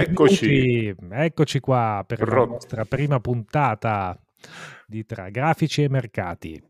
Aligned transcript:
Eccoci. 0.00 0.94
Eccoci 1.10 1.60
qua 1.60 2.04
per 2.06 2.18
Rot- 2.18 2.48
la 2.48 2.52
nostra 2.52 2.84
prima 2.84 3.20
puntata 3.20 4.18
di 4.86 5.04
Tra 5.04 5.30
Grafici 5.30 5.82
e 5.82 5.88
Mercati. 5.88 6.62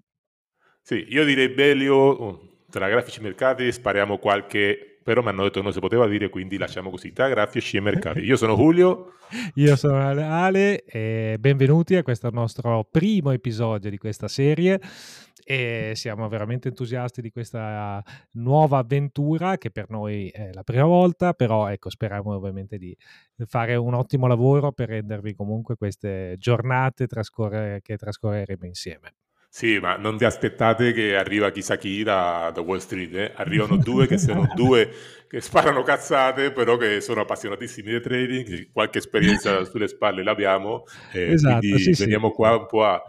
Sì, 0.82 1.06
io 1.08 1.24
direi 1.24 1.48
Belio, 1.48 1.96
oh, 1.96 2.40
tra 2.70 2.88
grafici 2.88 3.20
e 3.20 3.22
mercati 3.22 3.72
spariamo 3.72 4.18
qualche 4.18 4.94
però 5.04 5.20
mi 5.20 5.28
hanno 5.28 5.42
detto 5.42 5.58
che 5.58 5.62
non 5.64 5.72
si 5.72 5.80
poteva 5.80 6.08
dire, 6.08 6.30
quindi 6.30 6.56
lasciamo 6.56 6.88
così, 6.88 7.12
tra 7.12 7.28
grafici 7.28 7.76
e 7.76 7.80
mercati. 7.80 8.20
Io 8.20 8.36
sono 8.36 8.56
Julio. 8.56 9.12
Io 9.56 9.76
sono 9.76 10.00
Ale 10.00 10.82
e 10.84 11.36
benvenuti 11.38 11.94
a 11.96 12.02
questo 12.02 12.30
nostro 12.30 12.88
primo 12.90 13.30
episodio 13.30 13.90
di 13.90 13.98
questa 13.98 14.28
serie 14.28 14.80
e 15.44 15.92
siamo 15.94 16.28
veramente 16.28 16.68
entusiasti 16.68 17.20
di 17.20 17.30
questa 17.30 18.02
nuova 18.32 18.78
avventura 18.78 19.58
che 19.58 19.70
per 19.70 19.90
noi 19.90 20.28
è 20.28 20.50
la 20.52 20.62
prima 20.62 20.84
volta, 20.84 21.34
però 21.34 21.68
ecco, 21.68 21.90
speriamo 21.90 22.34
ovviamente 22.34 22.78
di 22.78 22.96
fare 23.46 23.76
un 23.76 23.94
ottimo 23.94 24.26
lavoro 24.26 24.72
per 24.72 24.88
rendervi 24.88 25.34
comunque 25.34 25.76
queste 25.76 26.36
giornate 26.38 27.06
trascorre- 27.06 27.80
che 27.82 27.96
trascorreremo 27.96 28.64
insieme. 28.64 29.14
Sì, 29.56 29.78
ma 29.78 29.94
non 29.94 30.16
vi 30.16 30.24
aspettate 30.24 30.92
che 30.92 31.14
arriva 31.14 31.52
chissà 31.52 31.76
chi 31.76 32.02
da, 32.02 32.50
da 32.52 32.60
Wall 32.60 32.78
Street, 32.78 33.14
eh? 33.14 33.32
arrivano 33.36 33.76
due 33.76 34.08
che 34.08 34.18
sono 34.18 34.48
due 34.52 34.90
che 35.28 35.40
sparano 35.40 35.84
cazzate, 35.84 36.50
però 36.50 36.76
che 36.76 37.00
sono 37.00 37.20
appassionatissimi 37.20 37.92
di 37.92 38.00
trading, 38.00 38.72
qualche 38.72 38.98
esperienza 38.98 39.62
sulle 39.70 39.86
spalle 39.86 40.24
l'abbiamo, 40.24 40.82
eh, 41.12 41.34
esatto, 41.34 41.60
quindi 41.60 41.94
sì, 41.94 42.02
veniamo 42.02 42.30
sì. 42.30 42.34
qua 42.34 42.56
un 42.56 42.66
po' 42.66 42.84
a, 42.84 43.00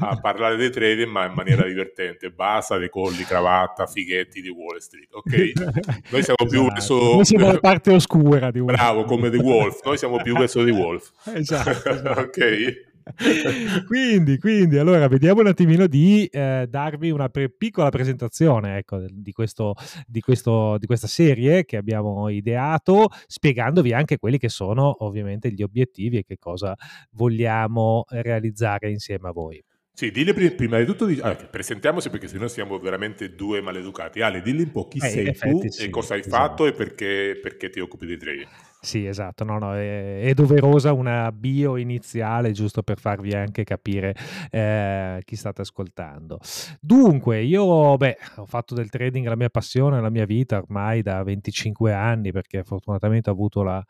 a, 0.00 0.18
parlare 0.18 0.56
dei 0.56 0.70
trading, 0.70 1.08
ma 1.08 1.24
in 1.26 1.34
maniera 1.34 1.64
divertente, 1.64 2.30
basta 2.30 2.78
dei 2.78 2.90
colli, 2.90 3.22
cravatta, 3.22 3.86
fighetti 3.86 4.40
di 4.40 4.48
Wall 4.48 4.78
Street, 4.78 5.08
ok? 5.12 5.30
Noi 6.10 6.22
siamo 6.24 6.36
esatto. 6.40 6.46
più 6.46 6.64
verso... 6.64 6.94
Noi 6.96 7.24
siamo 7.24 7.46
la 7.46 7.60
parte 7.60 7.92
oscura 7.92 8.50
di 8.50 8.58
Wall 8.58 8.74
Street. 8.74 8.92
Bravo, 8.92 9.04
come 9.04 9.30
The 9.30 9.36
Wolf, 9.36 9.78
noi 9.84 9.96
siamo 9.96 10.20
più 10.20 10.36
verso 10.36 10.64
The 10.64 10.70
Wolf. 10.72 11.12
Esatto. 11.32 11.70
esatto. 11.70 12.20
ok? 12.22 12.90
quindi, 13.86 14.38
quindi, 14.38 14.78
allora 14.78 15.08
vediamo 15.08 15.40
un 15.40 15.48
attimino 15.48 15.86
di 15.86 16.26
eh, 16.26 16.66
darvi 16.68 17.10
una 17.10 17.28
pre- 17.28 17.50
piccola 17.50 17.90
presentazione 17.90 18.78
ecco, 18.78 19.04
di, 19.08 19.32
questo, 19.32 19.74
di, 20.06 20.20
questo, 20.20 20.76
di, 20.78 20.86
questa 20.86 21.06
serie 21.06 21.64
che 21.64 21.76
abbiamo 21.76 22.28
ideato, 22.28 23.08
spiegandovi 23.26 23.92
anche 23.92 24.18
quelli 24.18 24.38
che 24.38 24.48
sono 24.48 25.04
ovviamente 25.04 25.50
gli 25.50 25.62
obiettivi 25.62 26.18
e 26.18 26.24
che 26.24 26.38
cosa 26.38 26.74
vogliamo 27.12 28.04
realizzare 28.08 28.90
insieme 28.90 29.28
a 29.28 29.32
voi. 29.32 29.62
Sì, 29.94 30.10
dille 30.10 30.32
prima 30.32 30.78
di 30.78 30.86
tutto, 30.86 31.06
ah, 31.20 31.34
presentiamoci 31.34 32.08
perché 32.08 32.26
sennò 32.26 32.48
siamo 32.48 32.78
veramente 32.78 33.34
due 33.34 33.60
maleducati. 33.60 34.22
Ale, 34.22 34.40
dilli 34.40 34.62
un 34.62 34.70
po' 34.72 34.88
chi 34.88 34.98
eh, 34.98 35.08
sei 35.08 35.26
effetti, 35.28 35.66
tu 35.66 35.68
sì, 35.68 35.84
e 35.84 35.90
cosa 35.90 36.14
hai 36.14 36.20
esatto. 36.20 36.36
fatto 36.36 36.66
e 36.66 36.72
perché, 36.72 37.38
perché 37.40 37.68
ti 37.68 37.78
occupi 37.78 38.06
di 38.06 38.16
trading. 38.16 38.48
Sì, 38.84 39.06
esatto, 39.06 39.44
no, 39.44 39.60
no, 39.60 39.76
è, 39.76 40.22
è, 40.22 40.34
doverosa 40.34 40.92
una 40.92 41.30
bio 41.30 41.76
iniziale 41.76 42.50
giusto 42.50 42.82
per 42.82 42.98
farvi 42.98 43.32
anche 43.32 43.62
capire 43.62 44.12
eh, 44.50 45.22
chi 45.24 45.36
state 45.36 45.60
ascoltando. 45.60 46.40
Dunque, 46.80 47.42
io 47.42 47.96
beh, 47.96 48.16
ho 48.38 48.46
fatto 48.46 48.74
del 48.74 48.90
trading 48.90 49.28
la 49.28 49.36
mia 49.36 49.50
passione, 49.50 50.00
la 50.00 50.10
mia 50.10 50.24
vita 50.24 50.56
ormai 50.56 51.00
da 51.00 51.22
25 51.22 51.92
anni 51.92 52.32
perché 52.32 52.64
fortunatamente 52.64 53.30
ho 53.30 53.34
avuto 53.34 53.62
la 53.62 53.84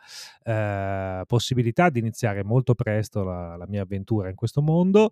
eh, 0.45 1.25
possibilità 1.27 1.89
di 1.89 1.99
iniziare 1.99 2.45
molto 2.45 2.75
presto 2.75 3.25
la, 3.25 3.56
la, 3.56 3.67
mia 3.67 3.83
avventura 3.83 4.29
in 4.29 4.34
questo 4.34 4.61
mondo. 4.61 5.09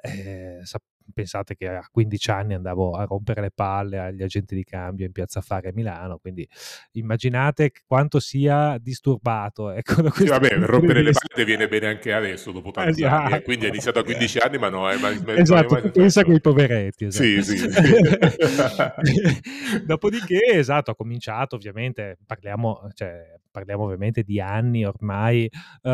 Eh, 0.00 0.62
pensate 1.12 1.54
che 1.54 1.68
a 1.68 1.86
15 1.90 2.30
anni 2.30 2.54
andavo 2.54 2.92
a 2.92 3.04
rompere 3.04 3.40
le 3.40 3.50
palle 3.50 3.98
agli 3.98 4.22
agenti 4.22 4.54
di 4.54 4.64
cambio 4.64 5.06
in 5.06 5.12
piazza 5.12 5.40
Fare 5.40 5.68
a 5.68 5.72
Milano, 5.72 6.18
quindi 6.18 6.48
immaginate 6.92 7.72
quanto 7.86 8.20
sia 8.20 8.76
disturbato. 8.78 9.70
Ecco, 9.78 10.02
da 10.02 10.10
sì, 10.10 10.26
vabbè, 10.26 10.58
rompere 10.58 11.02
le 11.02 11.12
palle 11.12 11.44
viene 11.44 11.68
bene 11.68 11.86
anche 11.86 12.12
adesso, 12.12 12.50
dopo 12.50 12.72
tanti 12.72 13.02
esatto. 13.02 13.14
anni, 13.14 13.34
eh, 13.34 13.42
quindi 13.42 13.66
è 13.66 13.68
iniziato 13.68 14.00
a 14.00 14.02
15 14.02 14.38
anni, 14.38 14.58
ma 14.58 14.68
no, 14.68 14.90
è 14.90 14.98
mai, 14.98 15.22
esatto, 15.36 15.74
mai, 15.74 15.82
mai 15.82 15.90
pensa 15.92 16.24
che 16.24 16.32
i 16.32 16.40
poveretti. 16.40 17.04
Esatto. 17.04 17.24
Sì, 17.24 17.42
sì. 17.42 17.56
sì. 17.56 17.68
Dopodiché, 19.86 20.44
esatto, 20.46 20.90
ho 20.90 20.94
cominciato, 20.94 21.56
ovviamente, 21.56 22.18
parliamo, 22.26 22.88
cioè, 22.94 23.38
parliamo 23.50 23.84
ovviamente 23.84 24.22
di 24.22 24.40
anni 24.40 24.84
ormai 24.84 25.48
uh, 25.82 25.90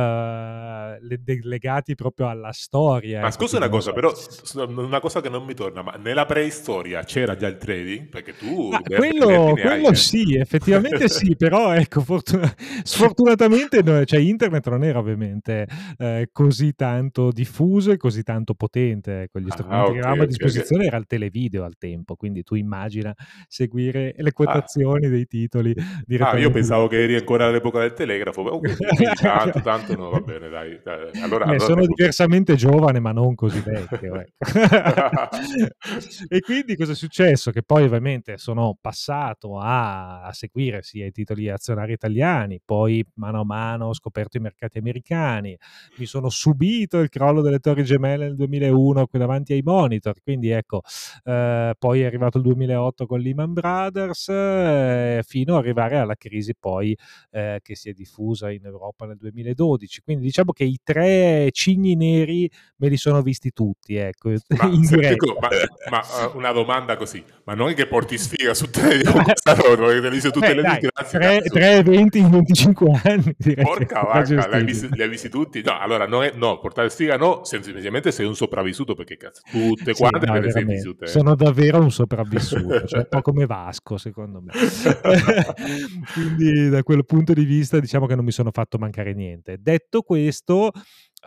legati 1.42 1.94
proprio 1.94 2.28
alla 2.28 2.52
storia. 2.52 3.20
Ma 3.20 3.28
ecco, 3.28 3.36
scusa 3.36 3.56
una 3.56 3.68
cosa, 3.68 3.92
però, 3.92 4.12
una 4.54 5.00
cosa 5.04 5.20
che 5.20 5.28
non 5.28 5.44
mi 5.44 5.52
torna, 5.52 5.82
ma 5.82 5.96
nella 6.02 6.24
preistoria 6.24 7.02
c'era 7.02 7.36
già 7.36 7.46
il 7.46 7.58
trading? 7.58 8.08
Perché 8.08 8.34
tu... 8.34 8.70
Ah, 8.72 8.80
quello, 8.80 9.52
quello 9.52 9.88
hai, 9.88 9.94
sì, 9.94 10.34
effettivamente 10.34 11.08
sì, 11.10 11.36
però 11.36 11.74
ecco, 11.74 12.00
fortuna- 12.00 12.50
sfortunatamente 12.82 13.82
no, 13.82 14.02
cioè, 14.04 14.18
internet 14.18 14.66
non 14.70 14.82
era 14.82 14.98
ovviamente 14.98 15.66
eh, 15.98 16.30
così 16.32 16.74
tanto 16.74 17.32
diffuso 17.32 17.90
e 17.90 17.98
così 17.98 18.22
tanto 18.22 18.54
potente. 18.54 19.22
Ecco, 19.24 19.40
gli 19.40 19.48
ah, 19.50 19.52
strumenti 19.52 19.76
ah, 19.76 19.82
okay, 19.82 19.92
che 19.92 20.00
avevamo 20.00 20.22
a 20.22 20.26
disposizione 20.26 20.82
okay. 20.84 20.86
era 20.86 20.96
il 20.96 21.06
televideo 21.06 21.64
al 21.64 21.76
tempo, 21.76 22.16
quindi 22.16 22.42
tu 22.42 22.54
immagina 22.54 23.14
seguire 23.46 24.14
le 24.16 24.32
quotazioni 24.32 25.04
ah. 25.04 25.10
dei 25.10 25.26
titoli. 25.26 25.74
Ah, 26.18 26.38
io 26.38 26.50
pensavo 26.50 26.86
che 26.86 27.02
eri 27.02 27.16
ancora 27.16 27.46
all'epoca 27.46 27.80
del 27.80 27.92
telegrafo, 27.92 28.54
okay, 28.54 28.74
tanto, 29.20 29.60
tanto 29.60 29.96
no, 29.96 30.08
va 30.08 30.20
bene, 30.20 30.48
dai. 30.48 30.80
dai. 30.82 31.10
Allora, 31.20 31.44
allora 31.44 31.58
sono 31.58 31.84
diversamente 31.86 32.54
giovane, 32.54 33.00
ma 33.00 33.12
non 33.12 33.34
così 33.34 33.60
vecchio. 33.60 34.12
Ecco. 34.24 34.93
e 36.28 36.40
quindi 36.40 36.76
cosa 36.76 36.92
è 36.92 36.94
successo? 36.94 37.50
Che 37.50 37.62
poi 37.62 37.84
ovviamente 37.84 38.38
sono 38.38 38.76
passato 38.80 39.58
a, 39.58 40.22
a, 40.22 40.32
seguire 40.32 40.82
sia 40.82 41.06
i 41.06 41.10
titoli 41.10 41.48
azionari 41.48 41.92
italiani, 41.92 42.60
poi 42.64 43.04
mano 43.14 43.40
a 43.40 43.44
mano 43.44 43.86
ho 43.86 43.94
scoperto 43.94 44.36
i 44.36 44.40
mercati 44.40 44.78
americani, 44.78 45.56
mi 45.98 46.06
sono 46.06 46.28
subito 46.28 46.98
il 46.98 47.08
crollo 47.08 47.40
delle 47.40 47.58
torri 47.58 47.84
gemelle 47.84 48.26
nel 48.26 48.36
2001 48.36 49.06
qui 49.06 49.18
davanti 49.18 49.52
ai 49.52 49.62
monitor, 49.62 50.14
quindi 50.22 50.50
ecco, 50.50 50.82
eh, 51.24 51.74
poi 51.78 52.00
è 52.00 52.04
arrivato 52.04 52.38
il 52.38 52.44
2008 52.44 53.06
con 53.06 53.20
Lehman 53.20 53.52
Brothers, 53.52 54.28
eh, 54.28 55.22
fino 55.26 55.54
ad 55.54 55.62
arrivare 55.62 55.98
alla 55.98 56.14
crisi 56.14 56.54
poi 56.58 56.96
eh, 57.30 57.60
che 57.62 57.74
si 57.74 57.88
è 57.88 57.92
diffusa 57.92 58.50
in 58.50 58.64
Europa 58.64 59.06
nel 59.06 59.16
2012. 59.16 60.02
Quindi 60.02 60.24
diciamo 60.24 60.52
che 60.52 60.64
i 60.64 60.78
tre 60.82 61.48
cigni 61.52 61.94
neri 61.94 62.50
me 62.76 62.88
li 62.88 62.96
sono 62.96 63.22
visti 63.22 63.52
tutti, 63.52 63.96
ecco. 63.96 64.30
Ma 64.30 64.68
in 64.84 65.00
diretta. 65.00 65.32
Ma, 65.40 65.48
ma 65.90 66.26
uh, 66.26 66.36
una 66.36 66.52
domanda 66.52 66.96
così, 66.96 67.22
ma 67.44 67.54
non 67.54 67.70
è 67.70 67.74
che 67.74 67.86
porti 67.86 68.18
sfiga 68.18 68.54
su 68.54 68.70
te 68.70 69.02
perché 69.02 69.34
te 69.42 70.30
tutte 70.30 70.46
eh, 70.46 70.54
le 70.54 70.62
dai, 70.62 70.80
tre, 71.10 71.40
tre, 71.40 71.70
eventi 71.76 72.18
in 72.18 72.30
25 72.30 73.00
anni. 73.04 73.34
Direi. 73.36 73.64
Porca 73.64 74.02
vacca, 74.02 74.46
li 74.46 74.54
hai, 74.54 74.64
visti, 74.64 74.88
li 74.90 75.02
hai 75.02 75.08
visti 75.08 75.28
tutti? 75.28 75.62
No, 75.62 75.78
allora 75.78 76.06
no, 76.06 76.28
no, 76.34 76.58
portare 76.58 76.90
sfiga 76.90 77.16
no, 77.16 77.44
semplicemente 77.44 78.12
sei 78.12 78.26
un 78.26 78.34
sopravvissuto 78.34 78.94
perché 78.94 79.16
cazzo, 79.16 79.42
tutte 79.50 79.92
quante 79.94 80.26
sì, 80.26 80.32
no, 80.32 80.38
le 80.38 80.50
senti 80.50 80.80
su 80.80 80.94
te. 80.96 81.06
Sono 81.06 81.34
davvero 81.34 81.80
un 81.80 81.90
sopravvissuto, 81.90 82.86
cioè 82.86 83.00
un 83.00 83.06
po' 83.08 83.22
come 83.22 83.46
Vasco 83.46 83.96
secondo 83.96 84.40
me. 84.40 84.52
Quindi 86.12 86.68
da 86.68 86.82
quel 86.82 87.04
punto 87.04 87.32
di 87.32 87.44
vista 87.44 87.80
diciamo 87.80 88.06
che 88.06 88.14
non 88.14 88.24
mi 88.24 88.32
sono 88.32 88.50
fatto 88.52 88.78
mancare 88.78 89.14
niente. 89.14 89.58
Detto 89.60 90.02
questo, 90.02 90.70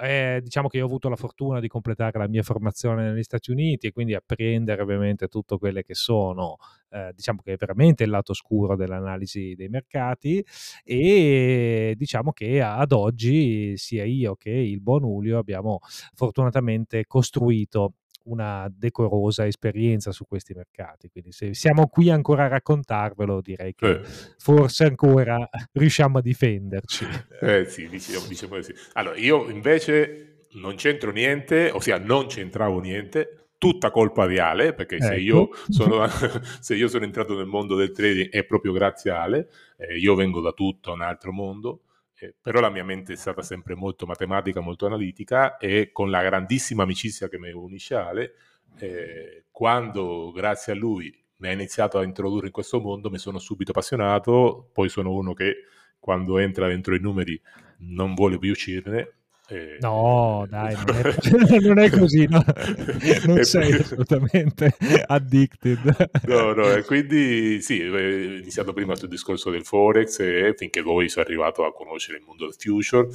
eh, 0.02 0.40
diciamo 0.44 0.68
che 0.68 0.78
io 0.78 0.84
ho 0.84 0.88
avuto 0.88 1.10
la 1.10 1.16
fortuna 1.16 1.60
di 1.60 1.68
completare 1.68 2.20
la 2.20 2.28
mia 2.28 2.44
formazione 2.44 3.10
negli 3.12 3.24
Stati 3.24 3.52
Uniti 3.52 3.88
e 3.88 3.92
quindi 3.92 4.14
apprendere 4.14 4.82
ovviamente 4.82 5.28
tutto 5.28 5.58
quelle 5.58 5.84
che 5.84 5.94
sono, 5.96 6.58
eh, 6.90 7.12
diciamo 7.14 7.42
che 7.44 7.54
è 7.54 7.56
veramente 7.58 8.04
il 8.04 8.10
lato 8.10 8.34
scuro 8.34 8.76
dell'analisi 8.76 9.54
dei 9.56 9.70
mercati 9.70 10.44
e 10.84 11.94
diciamo 11.98 12.32
che 12.32 12.62
ad 12.62 12.92
oggi 12.92 13.76
sia 13.78 14.06
io 14.06 14.36
che 14.36 14.52
il 14.52 14.82
buon 14.82 15.04
Ulio 15.04 15.38
abbiamo 15.38 15.80
fortunatamente 16.14 17.06
costruito 17.06 17.94
una 18.28 18.68
decorosa 18.72 19.46
esperienza 19.46 20.12
su 20.12 20.26
questi 20.26 20.54
mercati. 20.54 21.10
Quindi 21.10 21.32
se 21.32 21.54
siamo 21.54 21.88
qui 21.88 22.10
ancora 22.10 22.46
a 22.46 22.48
raccontarvelo, 22.48 23.42
direi 23.42 23.74
che 23.76 23.90
eh. 23.90 24.02
forse 24.38 24.86
ancora 24.86 25.48
riusciamo 25.74 26.20
a 26.20 26.22
difenderci. 26.22 27.06
Eh 27.40 27.66
sì, 27.66 27.88
diciamo, 27.88 28.26
diciamo 28.28 28.62
sì. 28.62 28.74
Allora, 28.94 29.16
io 29.18 29.50
invece 29.50 30.48
non 30.54 30.76
c'entro 30.76 31.12
niente, 31.12 31.70
ossia 31.72 32.00
non 32.00 32.26
c'entravo 32.26 32.80
niente, 32.80 33.50
tutta 33.58 33.92
colpa 33.92 34.28
di 34.28 34.40
Ale, 34.40 34.74
perché 34.74 34.96
ecco. 34.96 35.06
se, 35.06 35.16
io 35.16 35.50
sono, 35.70 36.06
se, 36.60 36.76
io 36.76 36.88
sono, 36.88 37.06
entrato 37.06 37.36
nel 37.36 37.46
mondo 37.46 37.76
del 37.76 37.92
trading 37.92 38.30
è 38.30 38.44
proprio 38.46 38.72
grazie 38.72 39.12
a 39.12 39.22
Ale, 39.22 39.50
eh, 39.78 39.98
io 39.98 40.16
vengo 40.16 40.42
da 40.42 40.52
tutto 40.52 40.94
un 40.94 41.02
altro 41.02 41.32
mondo, 41.32 41.82
eh, 42.20 42.36
però 42.42 42.60
la 42.60 42.70
mia 42.70 42.84
mente 42.84 43.14
è 43.14 43.16
stata 43.16 43.42
sempre 43.42 43.76
molto 43.76 44.06
matematica, 44.06 44.60
molto 44.60 44.86
analitica 44.86 45.58
e 45.58 45.92
con 45.92 46.10
la 46.10 46.24
grandissima 46.24 46.84
amicizia 46.84 47.28
che 47.28 47.38
mi 47.38 47.52
unisce 47.52 47.96
Ale, 47.96 48.34
eh, 48.80 49.46
quando 49.52 50.32
grazie 50.32 50.74
a 50.74 50.76
lui 50.76 51.16
mi 51.38 51.50
ha 51.50 51.52
iniziato 51.52 52.00
a 52.00 52.04
introdurre 52.04 52.48
in 52.48 52.52
questo 52.52 52.80
mondo 52.80 53.10
mi 53.10 53.20
sono 53.20 53.38
subito 53.38 53.72
appassionato, 53.72 54.70
poi 54.74 54.90
sono 54.90 55.12
uno 55.12 55.34
che 55.34 55.66
quando 56.00 56.38
entra 56.40 56.68
dentro 56.68 56.96
i 56.96 57.00
numeri 57.00 57.40
non 57.80 58.14
vuole 58.14 58.40
più 58.40 58.52
uscirne 58.52 59.17
Eh, 59.50 59.78
no, 59.80 60.46
dai, 60.50 60.76
non 60.76 60.96
è, 60.96 61.60
non 61.66 61.80
è 61.80 61.90
così, 61.90 62.28
no? 62.28 62.44
non 63.26 63.44
sei 63.44 63.74
assolutamente 63.74 64.76
addicted. 65.06 66.10
No, 66.24 66.54
no, 66.54 66.70
e 66.70 66.84
quindi 66.84 67.62
sì, 67.62 67.82
iniziato 67.82 68.74
prima 68.74 68.96
sul 68.96 69.08
discorso 69.08 69.50
del 69.50 69.64
Forex 69.64 70.20
e 70.20 70.54
finché 70.58 70.84
poi 70.84 71.08
sono 71.08 71.26
arrivato 71.26 71.66
a 71.66 71.74
conoscere 71.74 72.18
il 72.18 72.24
mondo 72.26 72.46
del 72.46 72.56
future, 72.58 73.08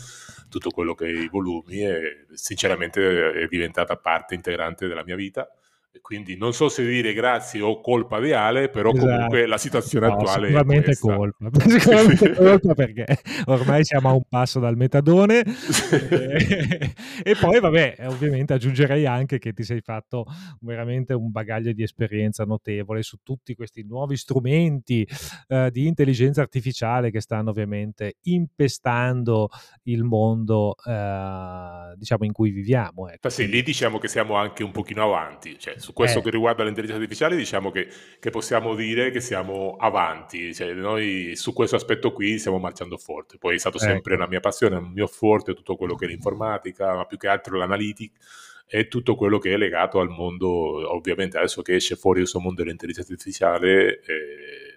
tutto 0.49 0.71
quello 0.71 0.95
che 0.95 1.07
è 1.07 1.11
i 1.11 1.29
volumi 1.29 1.85
e 1.85 2.27
sinceramente 2.33 3.33
è 3.33 3.47
diventata 3.47 3.97
parte 3.97 4.35
integrante 4.35 4.89
della 4.89 5.05
mia 5.05 5.17
vita 5.17 5.47
quindi 6.01 6.37
non 6.37 6.55
so 6.55 6.69
se 6.69 6.85
dire 6.87 7.13
grazie 7.13 7.61
o 7.61 7.81
colpa 7.81 8.19
di 8.21 8.33
Ale, 8.33 8.71
però 8.71 8.91
esatto. 8.93 9.07
comunque 9.07 9.47
la 9.47 9.59
situazione 9.59 10.07
no, 10.07 10.15
attuale 10.15 10.47
sicuramente 10.47 10.91
è 10.93 10.97
colpa. 10.97 11.51
Sicuramente 11.69 12.35
colpa 12.35 12.75
perché 12.75 13.07
ormai 13.47 13.85
siamo 13.85 14.09
a 14.09 14.13
un 14.13 14.23
passo 14.29 14.59
dal 14.59 14.77
metadone. 14.77 15.43
e, 16.01 16.95
e, 17.23 17.37
poi, 17.39 17.61
vabbè, 17.61 17.97
ovviamente 18.07 18.55
aggiungerei 18.55 19.07
anche 19.07 19.39
che 19.39 19.53
ti 19.53 19.63
sei 19.65 19.81
fatto 19.81 20.25
veramente 20.61 21.13
un 21.13 21.31
bagaglio 21.31 21.73
di 21.73 21.83
esperienza 21.83 22.45
notevole 22.45 23.03
su 23.03 23.19
tutti 23.23 23.55
questi 23.55 23.85
nuovi 23.85 24.17
strumenti 24.17 25.07
eh, 25.49 25.71
di 25.71 25.87
intelligenza 25.87 26.41
artificiale 26.41 27.11
che 27.11 27.21
stanno 27.21 27.51
ovviamente 27.51 28.17
impestando 28.23 29.49
il 29.85 30.05
mondo, 30.05 30.75
eh, 30.85 31.95
diciamo, 31.97 32.25
in 32.25 32.33
cui 32.33 32.51
viviamo. 32.51 33.09
Ecco. 33.09 33.29
Sì, 33.29 33.47
lì 33.49 33.63
diciamo 33.63 33.99
che 33.99 34.09
siamo 34.09 34.37
anche 34.37 34.63
un 34.63 34.71
pochino 34.71 35.05
avanti, 35.05 35.59
cioè 35.59 35.81
su 35.83 35.93
questo 35.93 36.21
eh. 36.21 36.23
che 36.23 36.31
riguarda 36.31 36.65
l'intelligenza 36.65 37.03
artificiale 37.03 37.37
diciamo 37.37 37.71
che, 37.71 37.89
che, 38.19 38.31
possiamo 38.31 38.75
dire 38.75 39.11
che 39.11 39.21
siamo 39.21 39.77
avanti, 39.79 40.55
cioè, 40.55 40.73
noi 40.73 41.35
su 41.35 41.53
questo 41.53 41.77
aspetto 41.77 42.13
qui 42.13 42.39
stiamo 42.39 42.59
marciando 42.59 42.97
forte, 42.97 43.37
poi 43.37 43.57
è 43.57 43.59
stato 43.59 43.77
ecco. 43.77 43.87
sempre 43.87 44.15
una 44.15 44.27
mia 44.27 44.41
passione, 44.41 44.77
un 44.77 44.93
mio 44.93 45.07
forte 45.07 45.55
tutto 45.55 45.77
quello 45.77 45.95
che 45.97 46.07
è 46.07 46.09
l'informatica, 46.09 46.95
ma 46.95 47.05
più 47.05 47.19
che 47.19 47.29
altro 47.29 47.59
l'analitica 47.59 48.19
e 48.67 48.89
tutto 48.89 49.17
quello 49.17 49.39
che 49.39 49.53
è 49.53 49.57
legato 49.59 50.01
al 50.01 50.09
mondo, 50.09 50.49
ovviamente 50.95 51.37
adesso 51.37 51.61
che 51.61 51.75
esce 51.75 51.95
fuori 51.95 52.21
questo 52.21 52.41
mondo 52.41 52.63
dell'intelligenza 52.63 53.13
artificiale... 53.13 54.01
Eh, 54.01 54.73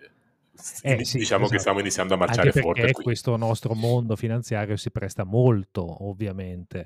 eh, 0.81 1.06
sì, 1.06 1.18
diciamo 1.18 1.42
esatto. 1.42 1.50
che 1.50 1.60
stiamo 1.60 1.80
iniziando 1.80 2.13
a 2.13 2.18
marciare 2.18 2.48
Anche 2.48 2.62
forte. 2.62 2.81
Perché 2.81 3.04
questo 3.04 3.36
nostro 3.38 3.74
mondo 3.74 4.16
finanziario 4.16 4.75
si 4.78 4.90
presta 4.90 5.24
molto, 5.24 6.07
ovviamente, 6.07 6.86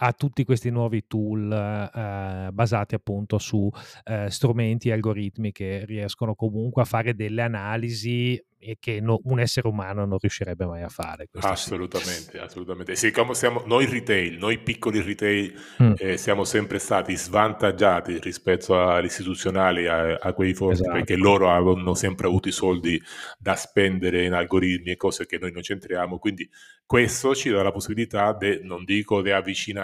a 0.00 0.12
tutti 0.12 0.44
questi 0.44 0.70
nuovi 0.70 1.06
tool 1.06 1.50
eh, 1.52 2.50
basati 2.52 2.94
appunto 2.94 3.38
su 3.38 3.70
eh, 4.04 4.30
strumenti 4.30 4.88
e 4.88 4.92
algoritmi 4.92 5.52
che 5.52 5.84
riescono 5.84 6.34
comunque 6.34 6.82
a 6.82 6.84
fare 6.84 7.14
delle 7.14 7.42
analisi 7.42 8.40
e 8.60 8.76
che 8.80 9.00
no, 9.00 9.20
un 9.24 9.38
essere 9.38 9.68
umano 9.68 10.04
non 10.04 10.18
riuscirebbe 10.20 10.66
mai 10.66 10.82
a 10.82 10.88
fare. 10.88 11.28
Assolutamente, 11.40 12.32
sì. 12.32 12.38
assolutamente. 12.38 12.96
Sì, 12.96 13.12
siamo, 13.32 13.62
noi 13.66 13.86
retail, 13.86 14.36
noi 14.36 14.58
piccoli 14.58 15.00
retail, 15.00 15.54
mm. 15.82 15.92
eh, 15.96 16.16
siamo 16.16 16.44
sempre 16.44 16.80
stati 16.80 17.16
svantaggiati 17.16 18.18
rispetto 18.18 18.78
agli 18.78 19.04
istituzionali, 19.04 19.86
a, 19.86 20.16
a 20.16 20.32
quei 20.32 20.54
fondi, 20.54 20.74
esatto. 20.74 20.92
perché 20.92 21.16
loro 21.16 21.48
hanno 21.48 21.94
sempre 21.94 22.26
avuto 22.26 22.48
i 22.48 22.52
soldi 22.52 23.00
da 23.38 23.54
spendere 23.54 24.24
in 24.24 24.32
algoritmi 24.32 24.90
e 24.90 24.96
cose 24.96 25.26
che 25.26 25.38
noi 25.38 25.52
non 25.52 25.62
centriamo, 25.62 26.18
quindi 26.18 26.48
questo 26.84 27.34
ci 27.34 27.50
dà 27.50 27.62
la 27.62 27.70
possibilità, 27.70 28.32
de, 28.32 28.60
non 28.62 28.84
dico 28.84 29.22
di 29.22 29.30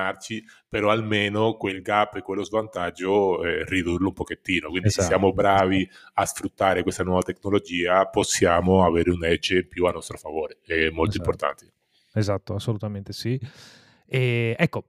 avvicinarci, 0.04 0.44
però 0.68 0.90
almeno 0.90 1.54
quel 1.54 1.82
gap 1.82 2.16
e 2.16 2.22
quello 2.22 2.44
svantaggio 2.44 3.42
eh, 3.44 3.64
ridurlo 3.64 4.08
un 4.08 4.14
pochettino. 4.14 4.68
Quindi 4.68 4.88
esatto. 4.88 5.02
se 5.02 5.08
siamo 5.08 5.32
bravi 5.32 5.88
a 6.14 6.26
sfruttare 6.26 6.82
questa 6.82 7.02
nuova 7.02 7.22
tecnologia, 7.22 8.06
possiamo 8.06 8.84
avere 8.84 9.10
un 9.10 9.24
edge 9.24 9.64
più 9.66 9.86
a 9.86 9.90
nostro 9.90 10.18
favore. 10.18 10.58
È 10.64 10.88
molto 10.90 11.16
esatto. 11.16 11.16
importante. 11.16 11.72
Esatto, 12.12 12.54
assolutamente 12.54 13.12
sì. 13.12 13.40
E 14.06 14.54
ecco, 14.58 14.84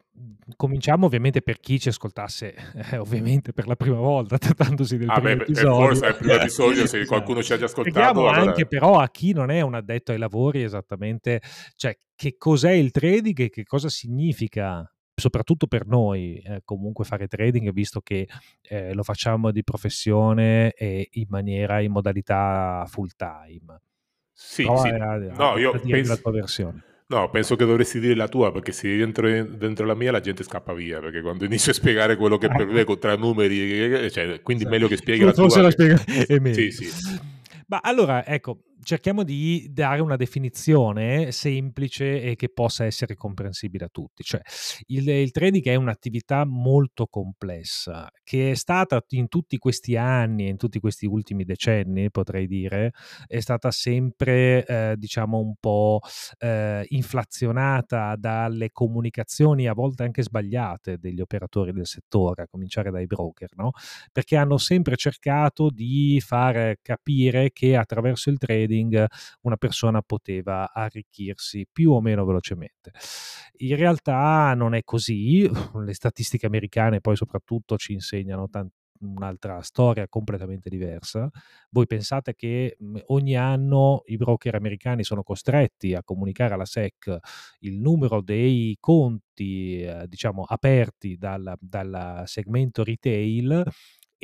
cominciamo 0.57 1.05
ovviamente 1.05 1.41
per 1.41 1.59
chi 1.59 1.79
ci 1.79 1.87
ascoltasse, 1.87 2.53
eh, 2.91 2.97
ovviamente 2.97 3.53
per 3.53 3.65
la 3.65 3.75
prima 3.75 3.97
volta, 3.97 4.37
trattandosi 4.37 4.97
del 4.97 5.09
ah, 5.09 5.13
primo 5.19 5.35
beh, 5.35 5.43
episodio. 5.43 5.85
Forse 5.85 6.05
è 6.05 6.09
il 6.09 6.15
primo 6.15 6.33
episodio, 6.33 6.85
se 6.85 7.05
qualcuno 7.05 7.41
ci 7.41 7.53
ha 7.53 7.57
già 7.57 7.65
ascoltato. 7.65 8.27
Allora... 8.27 8.41
anche 8.41 8.67
però 8.67 8.99
a 8.99 9.09
chi 9.09 9.33
non 9.33 9.49
è 9.49 9.61
un 9.61 9.73
addetto 9.73 10.11
ai 10.11 10.17
lavori 10.17 10.63
esattamente, 10.63 11.41
cioè 11.75 11.97
che 12.15 12.35
cos'è 12.37 12.71
il 12.71 12.91
trading 12.91 13.39
e 13.39 13.49
che 13.49 13.63
cosa 13.63 13.89
significa 13.89 14.89
soprattutto 15.15 15.67
per 15.67 15.87
noi 15.87 16.37
eh, 16.39 16.61
comunque 16.63 17.05
fare 17.05 17.27
trading 17.27 17.71
visto 17.71 18.01
che 18.01 18.27
eh, 18.61 18.93
lo 18.93 19.03
facciamo 19.03 19.51
di 19.51 19.63
professione 19.63 20.73
e 20.73 21.07
in 21.13 21.27
maniera 21.29 21.79
in 21.79 21.91
modalità 21.91 22.85
full 22.87 23.09
time 23.15 23.81
sì, 24.33 24.63
sì. 24.63 24.87
A, 24.89 25.13
a, 25.13 25.17
no, 25.17 25.57
io 25.57 25.79
penso... 25.79 26.11
la 26.11 26.17
tua 26.17 26.31
versione 26.31 26.83
No, 27.07 27.29
penso 27.29 27.55
che 27.55 27.65
dovresti 27.65 27.99
dire 27.99 28.15
la 28.15 28.27
tua, 28.27 28.51
perché 28.51 28.71
se 28.71 28.99
entro 28.99 29.29
dentro 29.45 29.85
la 29.85 29.93
mia 29.93 30.11
la 30.11 30.21
gente 30.21 30.43
scappa 30.43 30.73
via, 30.73 30.99
perché 30.99 31.21
quando 31.21 31.45
inizio 31.45 31.71
a 31.71 31.75
spiegare 31.75 32.15
quello 32.15 32.39
che 32.39 32.47
per 32.47 32.65
me 32.65 32.83
tra 32.97 33.15
numeri, 33.15 34.09
cioè, 34.09 34.41
quindi 34.41 34.63
sì. 34.63 34.69
meglio 34.69 34.87
che 34.87 34.97
spieghi 34.97 35.23
la 35.23 35.31
tua. 35.31 35.43
Forse 35.43 35.61
la 35.61 35.69
spiega 35.69 36.03
è 36.03 36.39
meglio. 36.41 36.55
Sì, 36.55 36.71
sì. 36.71 37.33
Ma 37.67 37.79
allora, 37.81 38.25
ecco, 38.25 38.59
cerchiamo 38.83 39.23
di 39.23 39.67
dare 39.71 40.01
una 40.01 40.15
definizione 40.15 41.31
semplice 41.31 42.21
e 42.21 42.35
che 42.35 42.49
possa 42.49 42.85
essere 42.85 43.15
comprensibile 43.15 43.85
a 43.85 43.89
tutti. 43.91 44.21
Cioè, 44.23 44.39
il, 44.87 45.07
il 45.09 45.31
trading 45.31 45.63
è 45.65 45.75
un'attività 45.75 46.45
molto 46.45 47.07
complessa 47.07 48.07
che 48.23 48.51
è 48.51 48.53
stata 48.55 49.03
in 49.09 49.27
tutti 49.29 49.57
questi 49.57 49.95
anni, 49.97 50.47
in 50.47 50.57
tutti 50.57 50.79
questi 50.79 51.07
ultimi 51.07 51.43
decenni, 51.43 52.11
potrei 52.11 52.45
dire, 52.45 52.91
è 53.25 53.39
stata 53.39 53.71
sempre, 53.71 54.63
eh, 54.65 54.95
diciamo, 54.97 55.39
un 55.39 55.55
po' 55.59 55.99
eh, 56.39 56.85
inflazionata 56.89 58.15
dalle 58.15 58.69
comunicazioni 58.71 59.67
a 59.67 59.73
volte 59.73 60.03
anche 60.03 60.21
sbagliate 60.21 60.97
degli 60.99 61.21
operatori 61.21 61.71
del 61.71 61.87
settore, 61.87 62.43
a 62.43 62.47
cominciare 62.47 62.91
dai 62.91 63.05
broker, 63.07 63.49
no? 63.55 63.71
Perché 64.11 64.35
hanno 64.35 64.57
sempre 64.57 64.95
cercato 64.95 65.69
di 65.69 66.21
far 66.23 66.77
capire 66.81 67.51
che 67.55 67.77
attraverso 67.77 68.29
il 68.29 68.37
trading 68.37 69.05
una 69.43 69.55
persona 69.55 70.01
poteva 70.01 70.73
arricchirsi 70.73 71.65
più 71.71 71.91
o 71.91 72.01
meno 72.01 72.25
velocemente. 72.25 72.91
In 73.59 73.77
realtà 73.77 74.53
non 74.55 74.75
è 74.75 74.83
così, 74.83 75.49
le 75.73 75.93
statistiche 75.93 76.45
americane 76.45 76.99
poi 76.99 77.15
soprattutto 77.15 77.77
ci 77.77 77.93
insegnano 77.93 78.49
tanto 78.49 78.73
un'altra 78.99 79.61
storia 79.61 80.07
completamente 80.07 80.69
diversa. 80.69 81.29
Voi 81.69 81.85
pensate 81.85 82.33
che 82.35 82.75
mhmm, 82.79 83.01
ogni 83.07 83.35
anno 83.35 84.03
i 84.05 84.15
broker 84.17 84.55
americani 84.55 85.03
sono 85.03 85.23
costretti 85.23 85.93
a 85.93 86.03
comunicare 86.03 86.53
alla 86.53 86.65
SEC 86.65 87.17
il 87.59 87.79
numero 87.79 88.21
dei 88.21 88.77
conti, 88.79 89.81
eh, 89.81 90.05
diciamo, 90.07 90.43
aperti 90.43 91.17
dal, 91.17 91.55
dal 91.59 92.23
segmento 92.25 92.83
retail 92.83 93.63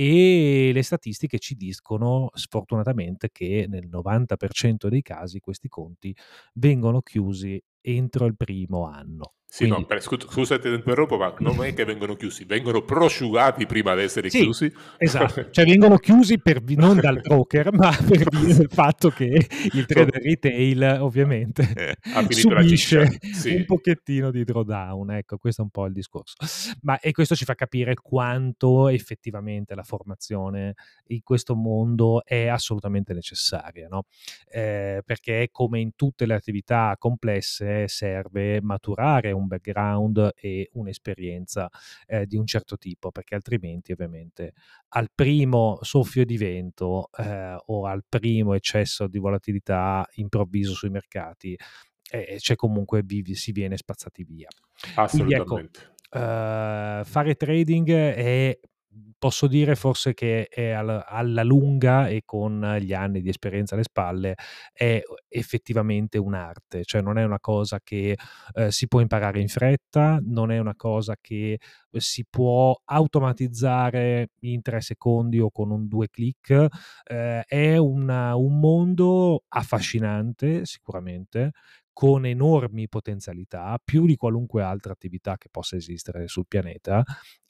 e 0.03 0.71
le 0.73 0.81
statistiche 0.83 1.37
ci 1.39 1.55
dicono 1.55 2.29
sfortunatamente 2.33 3.29
che 3.31 3.65
nel 3.69 3.87
90% 3.87 4.87
dei 4.89 5.01
casi 5.03 5.39
questi 5.39 5.67
conti 5.67 6.15
vengono 6.55 7.01
chiusi 7.01 7.61
entro 7.81 8.25
il 8.25 8.35
primo 8.35 8.85
anno. 8.87 9.33
Sì, 9.53 9.67
Quindi... 9.67 9.79
no, 9.79 9.85
per, 9.85 10.01
scusa 10.01 10.61
se 10.61 10.69
interrompo, 10.69 11.17
ma 11.17 11.35
non 11.39 11.61
è 11.65 11.73
che 11.73 11.83
vengono 11.83 12.15
chiusi, 12.15 12.45
vengono 12.45 12.83
prosciugati 12.83 13.65
prima 13.65 13.93
di 13.95 14.03
essere 14.03 14.29
sì, 14.29 14.43
chiusi. 14.43 14.71
Esatto, 14.97 15.47
cioè 15.51 15.65
vengono 15.65 15.97
chiusi 15.97 16.39
per, 16.39 16.63
non 16.77 16.97
dal 17.01 17.19
broker, 17.19 17.73
ma 17.73 17.91
per 17.91 18.27
il 18.31 18.69
fatto 18.71 19.09
che 19.09 19.45
il 19.73 19.85
trader 19.85 20.21
retail 20.21 20.99
ovviamente 21.01 21.67
eh, 21.75 22.33
subisce 22.33 23.19
sì. 23.33 23.55
un 23.55 23.65
pochettino 23.65 24.31
di 24.31 24.45
drawdown, 24.45 25.11
ecco, 25.11 25.35
questo 25.35 25.63
è 25.63 25.65
un 25.65 25.71
po' 25.71 25.85
il 25.85 25.91
discorso. 25.91 26.35
Ma 26.83 26.97
e 26.99 27.11
questo 27.11 27.35
ci 27.35 27.43
fa 27.43 27.53
capire 27.53 27.95
quanto 27.95 28.87
effettivamente 28.87 29.75
la 29.75 29.83
formazione 29.83 30.75
in 31.07 31.23
questo 31.23 31.55
mondo 31.55 32.23
è 32.23 32.47
assolutamente 32.47 33.11
necessaria, 33.13 33.89
no? 33.89 34.05
eh, 34.47 35.01
perché 35.05 35.49
come 35.51 35.81
in 35.81 35.93
tutte 35.97 36.25
le 36.25 36.35
attività 36.35 36.95
complesse 36.97 37.89
serve 37.89 38.61
maturare 38.61 39.39
un 39.40 39.40
un 39.41 39.47
background 39.47 40.31
e 40.35 40.69
un'esperienza 40.73 41.69
eh, 42.07 42.25
di 42.25 42.37
un 42.37 42.45
certo 42.45 42.77
tipo, 42.77 43.11
perché 43.11 43.35
altrimenti 43.35 43.91
ovviamente 43.91 44.53
al 44.89 45.09
primo 45.13 45.79
soffio 45.81 46.25
di 46.25 46.37
vento 46.37 47.09
eh, 47.17 47.55
o 47.65 47.85
al 47.85 48.03
primo 48.07 48.53
eccesso 48.53 49.07
di 49.07 49.19
volatilità 49.19 50.07
improvviso 50.13 50.73
sui 50.73 50.89
mercati, 50.89 51.57
eh, 52.09 52.35
c'è 52.37 52.55
comunque 52.55 53.01
vivi, 53.03 53.35
si 53.35 53.51
viene 53.51 53.77
spazzati 53.77 54.23
via. 54.23 54.47
Assolutamente. 54.95 55.43
Quindi, 55.45 55.67
ecco, 55.67 55.89
Uh, 56.11 57.05
fare 57.05 57.35
trading 57.35 57.89
è 57.89 58.59
posso 59.17 59.47
dire 59.47 59.75
forse 59.75 60.13
che 60.13 60.49
alla, 60.75 61.05
alla, 61.05 61.43
lunga 61.43 62.07
e 62.07 62.23
con 62.25 62.77
gli 62.79 62.93
anni 62.93 63.21
di 63.21 63.29
esperienza 63.29 63.75
alle 63.75 63.83
spalle 63.83 64.35
è 64.73 65.01
effettivamente 65.27 66.17
un'arte, 66.17 66.83
cioè 66.83 67.01
non 67.01 67.17
è 67.17 67.23
una 67.23 67.39
cosa 67.39 67.79
che 67.83 68.17
eh, 68.53 68.71
si 68.71 68.87
può 68.87 68.99
imparare 68.99 69.39
in 69.39 69.47
fretta, 69.47 70.19
non 70.23 70.51
è 70.51 70.57
una 70.57 70.75
cosa 70.75 71.15
che 71.21 71.59
si 71.91 72.25
può 72.29 72.79
automatizzare 72.83 74.29
in 74.41 74.61
tre 74.61 74.81
secondi 74.81 75.39
o 75.39 75.51
con 75.51 75.71
un 75.71 75.87
due 75.87 76.09
clic, 76.09 76.67
eh, 77.03 77.43
è 77.45 77.77
una, 77.77 78.35
un 78.35 78.59
mondo 78.59 79.43
affascinante 79.49 80.65
sicuramente, 80.65 81.51
con 81.93 82.25
enormi 82.25 82.87
potenzialità, 82.87 83.79
più 83.83 84.05
di 84.05 84.15
qualunque 84.15 84.63
altra 84.63 84.93
attività 84.93 85.37
che 85.37 85.49
possa 85.49 85.75
esistere 85.75 86.27
sul 86.27 86.47
pianeta, 86.47 87.03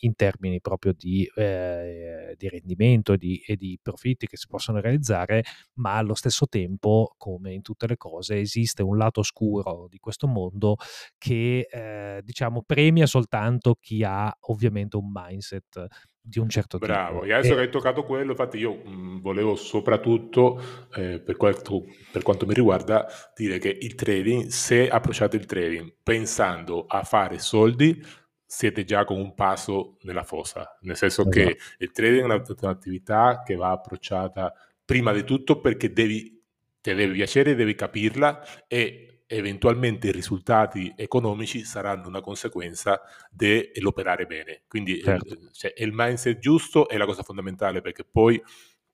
in 0.04 0.16
termini 0.16 0.60
proprio 0.62 0.94
di, 0.94 1.30
eh, 1.36 2.36
di 2.38 2.50
rendimento 2.50 3.14
e 3.14 3.18
di, 3.18 3.42
e 3.46 3.56
di, 3.56 3.78
profitti 3.82 4.28
che 4.28 4.38
si 4.38 4.48
possono 4.48 4.80
realizzare, 4.80 5.44
ma 5.76 5.98
allo 5.98 6.16
stesso 6.16 6.48
tempo, 6.48 7.14
come 7.18 7.54
in 7.54 7.62
tutte 7.62 7.88
le 7.88 7.98
cose, 7.98 8.40
esiste 8.40 8.84
un 8.84 8.98
lato 8.98 9.20
oscuro 9.20 9.88
di 9.90 10.00
questo 10.00 10.28
mondo 10.28 10.76
che 11.18 11.68
eh, 11.70 12.22
diciamo 12.24 12.64
premia 12.64 13.06
soltanto 13.06 13.76
chi 13.80 14.04
ha 14.04 14.36
ovviamente 14.42 14.98
un 14.98 15.10
mindset 15.12 15.88
di 16.22 16.40
un 16.40 16.50
certo 16.50 16.78
Bravo, 16.78 17.22
tipo. 17.22 17.32
e 17.32 17.34
adesso 17.34 17.54
e... 17.54 17.56
che 17.56 17.62
hai 17.62 17.70
toccato 17.70 18.04
quello, 18.04 18.32
infatti 18.32 18.58
io 18.58 18.76
mh, 18.76 19.11
volevo 19.22 19.56
soprattutto, 19.56 20.62
eh, 20.96 21.20
per, 21.20 21.38
quanto, 21.38 21.86
per, 22.12 22.24
quanto, 22.24 22.46
mi 22.46 22.54
riguarda, 22.54 23.08
dire 23.36 23.60
che 23.60 23.70
il 23.70 23.96
trading, 23.96 24.48
se 24.48 24.90
approcciate 24.90 25.38
il 25.38 25.46
trading 25.46 25.94
pensando 26.04 26.86
a 26.88 27.04
fare 27.04 27.40
soldi, 27.40 28.04
siete 28.46 28.84
già 28.84 29.06
con 29.06 29.18
un 29.18 29.34
passo 29.34 29.98
nella 30.02 30.24
fossa, 30.24 30.78
nel 30.82 30.98
senso 30.98 31.22
esatto. 31.22 31.38
che 31.38 31.58
il 31.78 31.92
trading 31.92 32.30
è 32.30 32.54
un'attività 32.62 33.44
che 33.46 33.56
va 33.56 33.72
approcciata 33.72 34.54
prima 34.84 35.14
di 35.14 35.24
tutto 35.24 35.62
perché 35.62 35.94
devi, 35.94 36.44
ti 36.82 36.94
deve 36.94 37.14
piacere, 37.14 37.56
devi 37.56 37.76
capirla 37.76 38.68
e 38.68 39.12
eventualmente 39.32 40.10
i 40.10 40.12
risultati 40.12 40.94
economici 40.98 41.64
saranno 41.64 42.08
una 42.10 42.20
conseguenza 42.20 43.02
dell'operare 43.30 44.26
bene. 44.26 44.64
Quindi 44.68 45.02
certo. 45.02 45.34
il, 45.34 45.50
cioè, 45.54 45.74
il 45.78 45.92
mindset 45.94 46.38
giusto 46.38 46.90
è 46.90 46.98
la 46.98 47.06
cosa 47.06 47.24
fondamentale 47.24 47.80
perché 47.80 48.04
poi, 48.04 48.42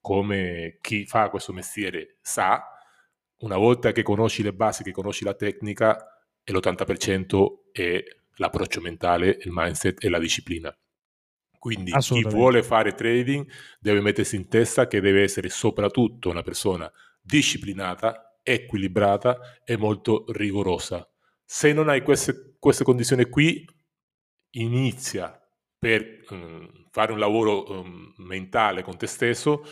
come 0.08 0.78
chi 0.80 1.06
fa 1.06 1.28
questo 1.28 1.52
mestiere 1.52 2.16
sa, 2.22 2.64
una 3.40 3.58
volta 3.58 3.92
che 3.92 4.04
conosci 4.04 4.42
le 4.42 4.54
basi, 4.54 4.82
che 4.82 4.94
conosci 4.94 5.26
la 5.26 5.34
tecnica, 5.34 5.98
l'80% 6.46 7.72
è 7.74 8.02
l'approccio 8.36 8.80
mentale, 8.80 9.38
il 9.42 9.52
mindset 9.52 10.02
e 10.02 10.08
la 10.08 10.18
disciplina. 10.18 10.74
Quindi 11.60 11.92
chi 11.92 12.22
vuole 12.22 12.64
fare 12.64 12.94
trading 12.94 13.52
deve 13.82 14.00
mettersi 14.00 14.38
in 14.38 14.48
testa 14.48 14.88
che 14.88 15.02
deve 15.02 15.24
essere 15.24 15.50
soprattutto 15.50 16.30
una 16.30 16.42
persona 16.42 16.90
disciplinata, 17.20 18.40
equilibrata 18.44 19.62
e 19.66 19.76
molto 19.76 20.24
rigorosa. 20.30 21.06
Se 21.44 21.74
non 21.74 21.90
hai 21.90 22.02
queste, 22.02 22.56
queste 22.58 22.86
condizioni 22.86 23.26
qui, 23.26 23.66
inizia 24.52 25.38
per 25.80 26.24
um, 26.30 26.88
fare 26.92 27.12
un 27.12 27.20
lavoro 27.20 27.70
um, 27.72 28.14
mentale 28.18 28.82
con 28.82 28.98
te 28.98 29.08
stesso 29.08 29.64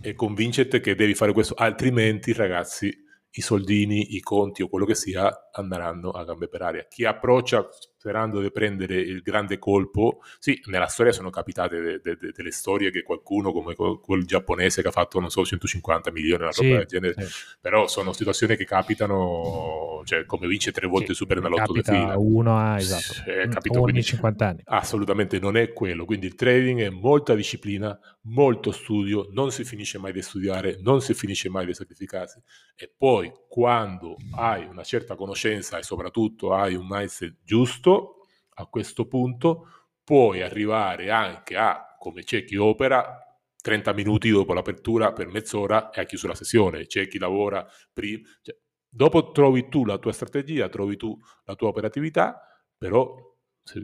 e 0.00 0.14
convincete 0.14 0.80
che 0.80 0.94
devi 0.94 1.14
fare 1.14 1.32
questo, 1.32 1.54
altrimenti 1.54 2.32
ragazzi 2.32 3.06
i 3.30 3.40
soldini, 3.40 4.14
i 4.14 4.20
conti 4.20 4.62
o 4.62 4.68
quello 4.68 4.86
che 4.86 4.94
sia 4.94 5.50
andranno 5.52 6.10
a 6.10 6.24
gambe 6.24 6.48
per 6.48 6.62
aria. 6.62 6.86
Chi 6.88 7.04
approccia 7.04 7.68
sperando 7.98 8.40
di 8.40 8.52
prendere 8.52 8.94
il 8.94 9.22
grande 9.22 9.58
colpo, 9.58 10.20
sì, 10.38 10.60
nella 10.66 10.86
storia 10.86 11.10
sono 11.10 11.30
capitate 11.30 11.80
de, 11.80 12.00
de, 12.00 12.16
de, 12.16 12.30
delle 12.32 12.52
storie 12.52 12.92
che 12.92 13.02
qualcuno 13.02 13.50
come 13.50 13.74
quel 13.74 14.24
giapponese 14.24 14.82
che 14.82 14.88
ha 14.88 14.92
fatto, 14.92 15.18
non 15.18 15.30
so, 15.30 15.44
150 15.44 16.12
milioni, 16.12 16.44
una 16.44 16.52
roba 16.54 16.76
del 16.76 16.86
genere, 16.86 17.14
sì. 17.20 17.56
però 17.60 17.88
sono 17.88 18.12
situazioni 18.12 18.54
che 18.54 18.64
capitano, 18.64 20.02
cioè 20.04 20.24
come 20.26 20.46
vince 20.46 20.70
tre 20.70 20.86
volte 20.86 21.08
sì, 21.08 21.14
Super 21.14 21.40
nell'otto 21.40 21.72
di 21.72 21.82
fila. 21.82 22.16
Uno 22.16 22.56
a, 22.56 22.76
esatto, 22.76 23.28
eh, 23.28 23.48
capito, 23.48 23.80
ogni 23.80 24.02
50 24.02 24.46
anni. 24.46 24.60
Assolutamente 24.66 25.40
non 25.40 25.56
è 25.56 25.72
quello, 25.72 26.04
quindi 26.04 26.26
il 26.26 26.36
trading 26.36 26.82
è 26.82 26.90
molta 26.90 27.34
disciplina, 27.34 27.98
molto 28.22 28.70
studio, 28.70 29.26
non 29.32 29.50
si 29.50 29.64
finisce 29.64 29.98
mai 29.98 30.12
di 30.12 30.22
studiare, 30.22 30.78
non 30.82 31.00
si 31.00 31.14
finisce 31.14 31.48
mai 31.48 31.66
di 31.66 31.74
sacrificarsi 31.74 32.40
e 32.76 32.92
poi 32.96 33.32
quando 33.48 34.16
hai 34.36 34.64
una 34.66 34.84
certa 34.84 35.16
conoscenza 35.16 35.78
e 35.78 35.82
soprattutto 35.82 36.54
hai 36.54 36.74
un 36.74 36.86
mindset 36.86 37.36
giusto, 37.42 38.26
a 38.54 38.66
questo 38.66 39.06
punto 39.06 39.88
puoi 40.04 40.42
arrivare 40.42 41.10
anche 41.10 41.56
a, 41.56 41.96
come 41.98 42.22
c'è 42.22 42.44
chi 42.44 42.56
opera, 42.56 43.22
30 43.60 43.92
minuti 43.92 44.30
dopo 44.30 44.52
l'apertura 44.52 45.12
per 45.12 45.28
mezz'ora 45.28 45.90
e 45.90 46.00
ha 46.00 46.04
chiuso 46.04 46.28
la 46.28 46.34
sessione, 46.34 46.86
c'è 46.86 47.08
chi 47.08 47.18
lavora 47.18 47.66
prima. 47.92 48.26
Cioè, 48.40 48.56
dopo 48.88 49.32
trovi 49.32 49.68
tu 49.68 49.84
la 49.84 49.98
tua 49.98 50.12
strategia, 50.12 50.68
trovi 50.68 50.96
tu 50.96 51.18
la 51.44 51.54
tua 51.54 51.68
operatività, 51.68 52.40
però 52.76 53.14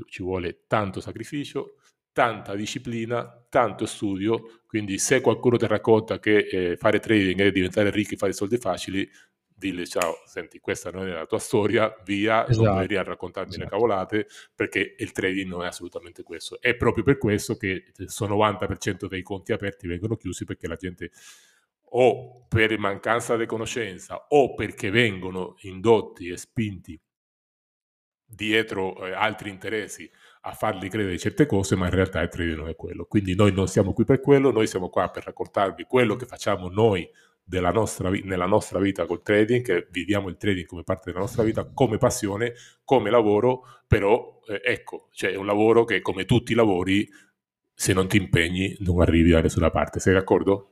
ci 0.07 0.23
vuole 0.23 0.65
tanto 0.67 1.01
sacrificio, 1.01 1.77
tanta 2.13 2.55
disciplina, 2.55 3.45
tanto 3.49 3.87
studio, 3.87 4.63
quindi 4.67 4.99
se 4.99 5.21
qualcuno 5.21 5.57
ti 5.57 5.67
racconta 5.67 6.19
che 6.21 6.39
eh, 6.39 6.77
fare 6.77 7.01
trading 7.01 7.41
è 7.41 7.51
diventare 7.51 7.91
ricchi 7.91 8.15
e 8.15 8.17
fare 8.17 8.33
soldi 8.33 8.57
facili, 8.57 9.07
dille 9.55 9.87
ciao, 9.87 10.17
senti, 10.27 10.59
questa 10.59 10.91
non 10.91 11.07
è 11.07 11.13
la 11.13 11.27
tua 11.27 11.39
storia, 11.39 11.95
via, 12.05 12.47
esatto. 12.47 12.67
non 12.67 12.79
veri 12.79 12.97
a 12.97 13.03
raccontarmi 13.03 13.51
esatto. 13.51 13.65
le 13.65 13.71
cavolate, 13.71 14.27
perché 14.55 14.97
il 14.99 15.13
trading 15.13 15.49
non 15.49 15.63
è 15.63 15.67
assolutamente 15.67 16.23
questo. 16.23 16.61
È 16.61 16.75
proprio 16.75 17.05
per 17.05 17.19
questo 17.19 17.57
che 17.57 17.93
il 17.97 18.09
90% 18.09 19.07
dei 19.07 19.23
conti 19.23 19.53
aperti 19.53 19.87
vengono 19.87 20.17
chiusi 20.17 20.45
perché 20.45 20.67
la 20.67 20.77
gente 20.77 21.11
o 21.97 22.45
per 22.49 22.77
mancanza 22.79 23.37
di 23.37 23.47
conoscenza 23.47 24.27
o 24.31 24.55
perché 24.55 24.91
vengono 24.91 25.55
indotti 25.61 26.29
e 26.29 26.37
spinti 26.37 27.01
dietro 28.27 29.07
eh, 29.07 29.13
altri 29.13 29.49
interessi 29.49 30.11
a 30.43 30.53
fargli 30.53 30.89
credere 30.89 31.17
certe 31.19 31.47
cose, 31.47 31.77
ma 31.77 31.87
in 31.87 31.93
realtà 31.93 32.21
il 32.21 32.29
trading 32.29 32.59
non 32.59 32.69
è 32.69 32.75
quello. 32.75 33.07
Quindi 33.07 33.35
noi 33.35 33.53
non 33.53 33.69
siamo 33.69 33.93
qui 33.93 34.05
per 34.05 34.21
quello, 34.21 34.51
noi 34.51 34.67
siamo 34.67 34.89
qua 34.91 35.09
per 35.09 35.25
raccontarvi 35.25 35.85
quello 35.85 36.17
che 36.17 36.27
facciamo 36.27 36.69
noi 36.69 37.09
nostra, 37.73 38.11
nella 38.11 38.47
nostra 38.47 38.79
vita 38.79 39.07
col 39.07 39.23
trading, 39.23 39.65
che 39.65 39.87
viviamo 39.91 40.29
il 40.29 40.37
trading 40.37 40.67
come 40.67 40.83
parte 40.83 41.11
della 41.11 41.21
nostra 41.21 41.43
vita, 41.43 41.65
come 41.73 41.99
passione, 41.99 42.55
come 42.85 43.11
lavoro, 43.11 43.63
però 43.87 44.41
eh, 44.47 44.61
ecco, 44.65 45.09
cioè 45.13 45.33
è 45.33 45.37
un 45.37 45.47
lavoro 45.47 45.85
che 45.85 46.01
come 46.01 46.25
tutti 46.25 46.53
i 46.53 46.57
lavori, 46.57 47.09
se 47.75 47.93
non 47.93 48.09
ti 48.09 48.17
impegni 48.17 48.77
non 48.81 49.01
arrivi 49.01 49.31
da 49.31 49.41
nessuna 49.41 49.71
parte. 49.71 50.01
Sei 50.01 50.15
d'accordo? 50.15 50.69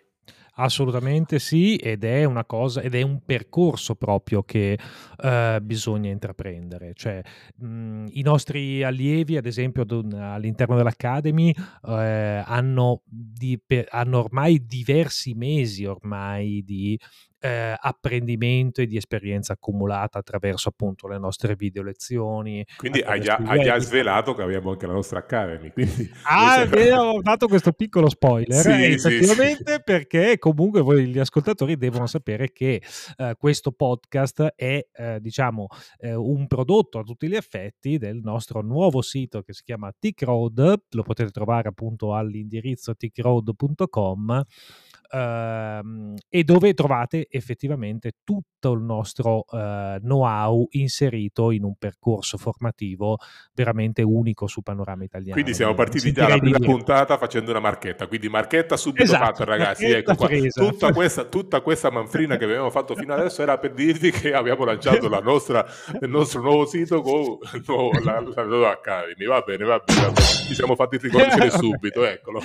Assolutamente 0.57 1.39
sì, 1.39 1.77
ed 1.77 2.05
è 2.05 2.25
una 2.25 2.45
cosa, 2.45 2.83
ed 2.83 2.95
è 2.95 3.01
un 3.01 3.23
percorso 3.25 3.95
proprio 3.95 4.43
che 4.43 4.79
eh, 5.23 5.59
bisogna 5.63 6.11
intraprendere. 6.11 6.93
Cioè, 6.95 7.23
mh, 7.57 8.09
i 8.11 8.21
nostri 8.21 8.83
allievi, 8.83 9.39
ad 9.39 9.47
esempio, 9.47 9.87
all'interno 9.89 10.77
dell'Academy, 10.77 11.55
eh, 11.89 12.43
hanno, 12.45 13.01
di, 13.07 13.59
per, 13.65 13.87
hanno 13.89 14.19
ormai 14.19 14.67
diversi 14.67 15.33
mesi 15.33 15.87
ormai 15.87 16.63
di 16.63 16.99
eh, 17.43 17.75
apprendimento 17.77 18.81
e 18.81 18.87
di 18.87 18.97
esperienza 18.97 19.55
accumulata 19.55 20.21
attraverso 20.21 20.69
appunto 20.69 21.09
le 21.09 21.19
nostre 21.19 21.57
video 21.57 21.83
lezioni. 21.83 22.65
Quindi 22.77 23.01
hai 23.01 23.21
già, 23.21 23.37
hai 23.45 23.63
già, 23.65 23.79
svelato 23.79 24.33
che 24.35 24.43
abbiamo 24.43 24.71
anche 24.71 24.87
la 24.87 24.93
nostra 24.93 25.19
Academy. 25.19 25.71
Quindi... 25.73 26.11
Ah, 26.25 26.61
abbiamo 26.61 27.21
dato 27.21 27.49
questo 27.49 27.73
piccolo 27.73 28.09
spoiler, 28.09 28.61
sì, 28.61 28.71
eh, 28.71 28.93
effettivamente, 28.93 29.73
sì, 29.73 29.83
perché 29.83 30.39
comunque 30.39 30.81
voi 30.81 31.07
gli 31.07 31.19
ascoltatori 31.19 31.77
devono 31.77 32.07
sapere 32.07 32.53
che 32.53 32.81
eh, 33.17 33.35
questo 33.37 33.73
podcast 33.73 34.53
è, 34.55 34.87
eh, 34.93 35.19
diciamo, 35.21 35.67
eh, 35.99 36.15
un 36.15 36.47
prodotto 36.47 37.01
a 37.01 37.03
tutti 37.03 37.29
gli 37.29 37.35
effetti 37.35 37.99
del 37.99 38.21
nostro 38.23 38.63
nuovo 38.63 39.03
sito 39.03 39.43
che 39.43 39.53
si 39.53 39.63
chiama 39.65 39.93
Tickroad, 39.99 40.83
lo 40.91 41.03
potete 41.03 41.31
trovare 41.31 41.69
appunto 41.69 42.15
all'indirizzo 42.15 42.95
tickroad.com 42.95 44.45
ehm, 45.13 46.15
e 46.29 46.45
dove 46.45 46.73
trovate 46.75 47.27
effettivamente 47.31 48.13
tutto 48.25 48.73
il 48.73 48.81
nostro 48.81 49.45
eh, 49.53 49.99
know-how 50.01 50.67
inserito 50.71 51.51
in 51.51 51.65
un 51.65 51.75
percorso 51.77 52.39
formativo 52.39 53.19
veramente 53.53 54.03
unico 54.03 54.47
su 54.47 54.63
Panorama 54.63 55.05
Italiano. 55.05 55.35
Quindi 55.35 55.55
siamo 55.55 55.75
partiti 55.75 56.13
già 56.13 56.27
alla 56.27 56.39
prima 56.39 56.59
puntata 56.59 57.19
facendo 57.19 57.51
una 57.51 57.61
marchetta, 57.61 58.07
quindi 58.07 58.29
marchetta 58.29 58.77
subito 58.77 59.03
esatto, 59.03 59.25
fatta 59.25 59.45
ragazzi, 59.45 59.87
ecco 59.87 60.15
qua. 60.15 60.29
Tutta, 60.53 60.93
questa, 60.93 61.25
tutta 61.25 61.61
questa 61.61 61.91
manfrina 61.91 62.37
che 62.37 62.45
abbiamo 62.45 62.71
fatto 62.71 62.95
fino 62.95 63.13
adesso 63.13 63.43
era 63.43 63.59
per 63.59 63.73
dirvi 63.75 64.11
che 64.11 64.33
abbiamo 64.33 64.65
lanciato 64.65 65.09
la 65.09 65.21
nostra, 65.21 65.65
il 66.01 66.09
nostro 66.09 66.41
nuovo 66.41 66.65
sito 66.67 67.03
con 67.03 67.39
nuovo, 67.67 67.91
la, 68.03 68.23
la 68.35 68.45
nuova 68.45 68.71
Academy, 68.71 69.27
va 69.27 69.41
bene, 69.41 69.65
va 69.65 69.83
bene, 69.85 70.01
va 70.01 70.11
bene. 70.13 70.27
ci 70.27 70.55
siamo 70.55 70.75
fatti 70.75 70.99
riconoscere 70.99 71.51
subito, 71.53 72.05
eccolo. 72.07 72.41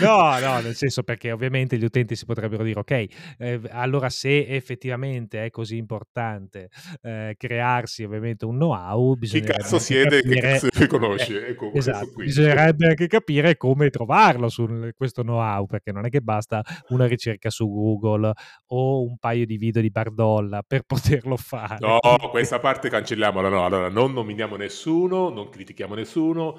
no, 0.00 0.38
no, 0.38 0.60
nel 0.60 0.74
senso 0.74 0.91
senso 0.92 1.02
perché 1.02 1.32
ovviamente 1.32 1.78
gli 1.78 1.84
utenti 1.84 2.14
si 2.14 2.26
potrebbero 2.26 2.62
dire 2.62 2.78
ok, 2.78 3.06
eh, 3.38 3.60
allora 3.70 4.10
se 4.10 4.46
effettivamente 4.46 5.44
è 5.46 5.50
così 5.50 5.76
importante 5.76 6.68
eh, 7.00 7.34
crearsi 7.38 8.04
ovviamente 8.04 8.44
un 8.44 8.56
know-how, 8.56 9.16
chi 9.18 9.40
cazzo 9.40 9.78
siede 9.78 10.20
capire, 10.20 10.40
che 10.40 10.40
cazzo 10.40 10.68
riconosce? 10.74 11.20
Eh, 11.32 11.50
ecco, 11.52 11.72
esatto, 11.72 12.12
bisognerebbe 12.16 12.88
anche 12.88 13.06
capire 13.06 13.56
come 13.56 13.88
trovarlo 13.88 14.48
su 14.48 14.90
questo 14.94 15.22
know-how, 15.22 15.64
perché 15.66 15.90
non 15.90 16.04
è 16.04 16.10
che 16.10 16.20
basta 16.20 16.62
una 16.88 17.06
ricerca 17.06 17.48
su 17.48 17.68
Google 17.68 18.32
o 18.66 19.02
un 19.02 19.16
paio 19.16 19.46
di 19.46 19.56
video 19.56 19.80
di 19.80 19.90
Bardolla 19.90 20.62
per 20.66 20.82
poterlo 20.86 21.36
fare. 21.36 21.78
No, 21.80 21.98
questa 22.30 22.58
parte 22.58 22.90
cancelliamola, 22.90 23.48
no, 23.48 23.64
allora 23.64 23.88
non 23.88 24.12
nominiamo 24.12 24.56
nessuno, 24.56 25.30
non 25.30 25.48
critichiamo 25.48 25.94
nessuno. 25.94 26.58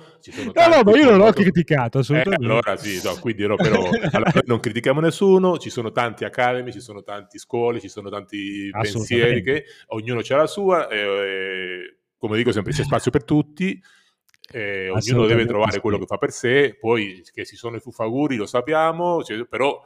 no, 0.53 0.67
no, 0.67 0.81
ma 0.83 0.97
io 0.97 1.09
non 1.11 1.17
l'ho 1.17 1.31
criticato, 1.31 1.99
assolutamente. 1.99 2.43
Eh, 2.43 2.47
allora 2.47 2.75
sì, 2.77 2.99
no, 3.03 3.15
quindi 3.19 3.45
no, 3.45 3.55
però 3.55 3.89
Allora, 4.23 4.41
non 4.45 4.59
critichiamo 4.59 4.99
nessuno, 4.99 5.57
ci 5.57 5.69
sono 5.69 5.91
tanti 5.91 6.23
academy, 6.23 6.71
ci 6.71 6.79
sono 6.79 7.03
tanti 7.03 7.37
scuole, 7.37 7.79
ci 7.79 7.89
sono 7.89 8.09
tanti 8.09 8.69
pensieri 8.71 9.43
che 9.43 9.65
ognuno 9.87 10.21
ha 10.27 10.35
la 10.35 10.47
sua, 10.47 10.87
e, 10.87 11.97
come 12.17 12.37
dico 12.37 12.51
sempre 12.51 12.71
c'è 12.71 12.83
spazio 12.83 13.11
per 13.11 13.23
tutti, 13.25 13.81
eh, 14.51 14.89
ognuno 14.89 15.25
deve 15.25 15.45
trovare 15.45 15.79
quello 15.79 15.97
che 15.97 16.05
fa 16.05 16.17
per 16.17 16.31
sé, 16.31 16.77
poi 16.79 17.23
che 17.33 17.45
ci 17.45 17.55
sono 17.55 17.75
i 17.75 17.79
fufaguri 17.79 18.35
lo 18.35 18.45
sappiamo, 18.45 19.23
cioè, 19.23 19.45
però 19.45 19.81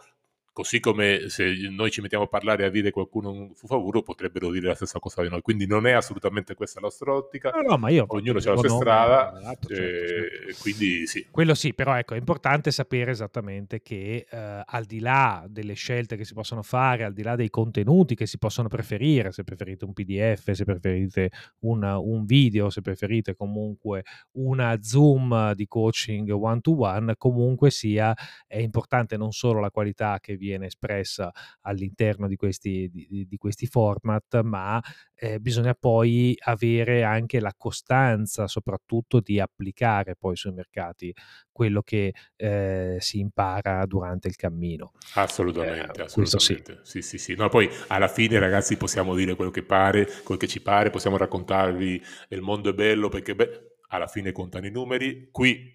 Così 0.57 0.79
come 0.79 1.29
se 1.29 1.53
noi 1.69 1.91
ci 1.91 2.01
mettiamo 2.01 2.23
a 2.23 2.27
parlare 2.27 2.63
e 2.63 2.65
a 2.65 2.69
dire 2.71 2.89
qualcuno 2.89 3.29
un 3.29 3.53
fufavuro, 3.53 4.01
potrebbero 4.01 4.49
dire 4.49 4.65
la 4.65 4.73
stessa 4.73 4.97
cosa 4.97 5.21
di 5.21 5.29
noi. 5.29 5.41
Quindi 5.41 5.67
non 5.67 5.85
è 5.85 5.91
assolutamente 5.91 6.55
questa 6.55 6.79
la 6.79 6.87
nostra 6.87 7.13
ottica. 7.13 7.51
No, 7.51 7.61
no, 7.61 7.77
ma 7.77 7.89
io 7.91 8.05
Ognuno 8.07 8.39
ha 8.39 8.41
la 8.43 8.57
sua 8.57 8.69
strada. 8.69 9.39
Certo, 9.39 9.69
eh, 9.71 9.75
certo. 9.75 10.61
Quindi 10.63 11.05
sì. 11.05 11.27
Quello 11.29 11.53
sì, 11.53 11.75
però 11.75 11.95
ecco, 11.95 12.15
è 12.15 12.17
importante 12.17 12.71
sapere 12.71 13.11
esattamente 13.11 13.83
che 13.83 14.25
eh, 14.27 14.61
al 14.65 14.85
di 14.85 14.99
là 14.99 15.45
delle 15.47 15.75
scelte 15.75 16.17
che 16.17 16.25
si 16.25 16.33
possono 16.33 16.63
fare, 16.63 17.03
al 17.03 17.13
di 17.13 17.21
là 17.21 17.35
dei 17.35 17.51
contenuti 17.51 18.15
che 18.15 18.25
si 18.25 18.39
possono 18.39 18.67
preferire, 18.67 19.31
se 19.31 19.43
preferite 19.43 19.85
un 19.85 19.93
PDF, 19.93 20.49
se 20.53 20.63
preferite 20.65 21.29
un, 21.59 21.83
un 21.83 22.25
video, 22.25 22.71
se 22.71 22.81
preferite 22.81 23.35
comunque 23.35 24.05
una 24.37 24.75
Zoom 24.81 25.53
di 25.53 25.67
coaching 25.67 26.31
one 26.31 26.61
to 26.61 26.79
one, 26.79 27.13
comunque 27.15 27.69
sia, 27.69 28.15
è 28.47 28.57
importante 28.57 29.17
non 29.17 29.31
solo 29.31 29.59
la 29.59 29.69
qualità 29.69 30.17
che 30.19 30.35
vi 30.35 30.46
viene 30.47 30.67
espressa 30.67 31.31
all'interno 31.61 32.27
di 32.27 32.35
questi, 32.35 32.89
di, 32.89 33.25
di 33.27 33.37
questi 33.37 33.67
format, 33.67 34.41
ma 34.41 34.81
eh, 35.13 35.39
bisogna 35.39 35.73
poi 35.73 36.35
avere 36.43 37.03
anche 37.03 37.39
la 37.39 37.53
costanza, 37.55 38.47
soprattutto 38.47 39.19
di 39.19 39.39
applicare 39.39 40.15
poi 40.15 40.35
sui 40.35 40.51
mercati 40.51 41.13
quello 41.51 41.81
che 41.81 42.13
eh, 42.35 42.97
si 42.99 43.19
impara 43.19 43.85
durante 43.85 44.27
il 44.27 44.35
cammino. 44.35 44.91
Assolutamente, 45.15 46.01
eh, 46.01 46.03
assolutamente. 46.03 46.79
Sì. 46.83 47.01
sì, 47.01 47.01
sì, 47.01 47.17
sì. 47.17 47.35
No, 47.35 47.49
poi 47.49 47.69
alla 47.87 48.07
fine, 48.07 48.37
ragazzi, 48.39 48.77
possiamo 48.77 49.15
dire 49.15 49.35
quello 49.35 49.51
che 49.51 49.63
pare, 49.63 50.05
quello 50.23 50.39
che 50.39 50.47
ci 50.47 50.61
pare, 50.61 50.91
possiamo 50.91 51.17
raccontarvi 51.17 52.01
il 52.29 52.41
mondo 52.41 52.69
è 52.69 52.73
bello 52.73 53.09
perché 53.09 53.35
beh, 53.35 53.77
alla 53.89 54.07
fine 54.07 54.31
contano 54.31 54.67
i 54.67 54.71
numeri. 54.71 55.29
Qui, 55.31 55.71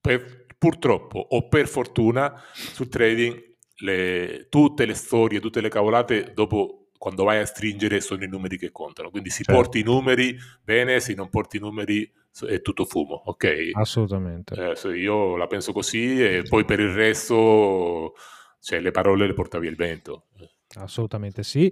per, 0.00 0.46
purtroppo 0.56 1.18
o 1.18 1.48
per 1.48 1.66
fortuna, 1.66 2.40
sul 2.52 2.88
trading 2.88 3.53
le, 3.76 4.46
tutte 4.48 4.86
le 4.86 4.94
storie, 4.94 5.40
tutte 5.40 5.60
le 5.60 5.68
cavolate, 5.68 6.32
dopo 6.34 6.88
quando 6.98 7.24
vai 7.24 7.38
a 7.38 7.44
stringere 7.44 8.00
sono 8.00 8.24
i 8.24 8.28
numeri 8.28 8.56
che 8.56 8.72
contano. 8.72 9.10
Quindi 9.10 9.30
si 9.30 9.42
certo. 9.42 9.60
porti 9.60 9.80
i 9.80 9.82
numeri 9.82 10.36
bene, 10.62 11.00
se 11.00 11.14
non 11.14 11.28
porti 11.28 11.58
i 11.58 11.60
numeri 11.60 12.10
è 12.48 12.60
tutto 12.62 12.84
fumo, 12.84 13.22
ok? 13.26 13.70
Assolutamente. 13.74 14.74
Eh, 14.74 14.96
io 14.96 15.36
la 15.36 15.46
penso 15.46 15.72
così 15.72 16.22
e 16.22 16.42
poi 16.48 16.64
per 16.64 16.80
il 16.80 16.92
resto, 16.92 18.14
cioè, 18.60 18.80
le 18.80 18.90
parole 18.90 19.26
le 19.26 19.34
portavi 19.34 19.66
il 19.66 19.76
vento. 19.76 20.28
Assolutamente 20.76 21.42
sì. 21.42 21.70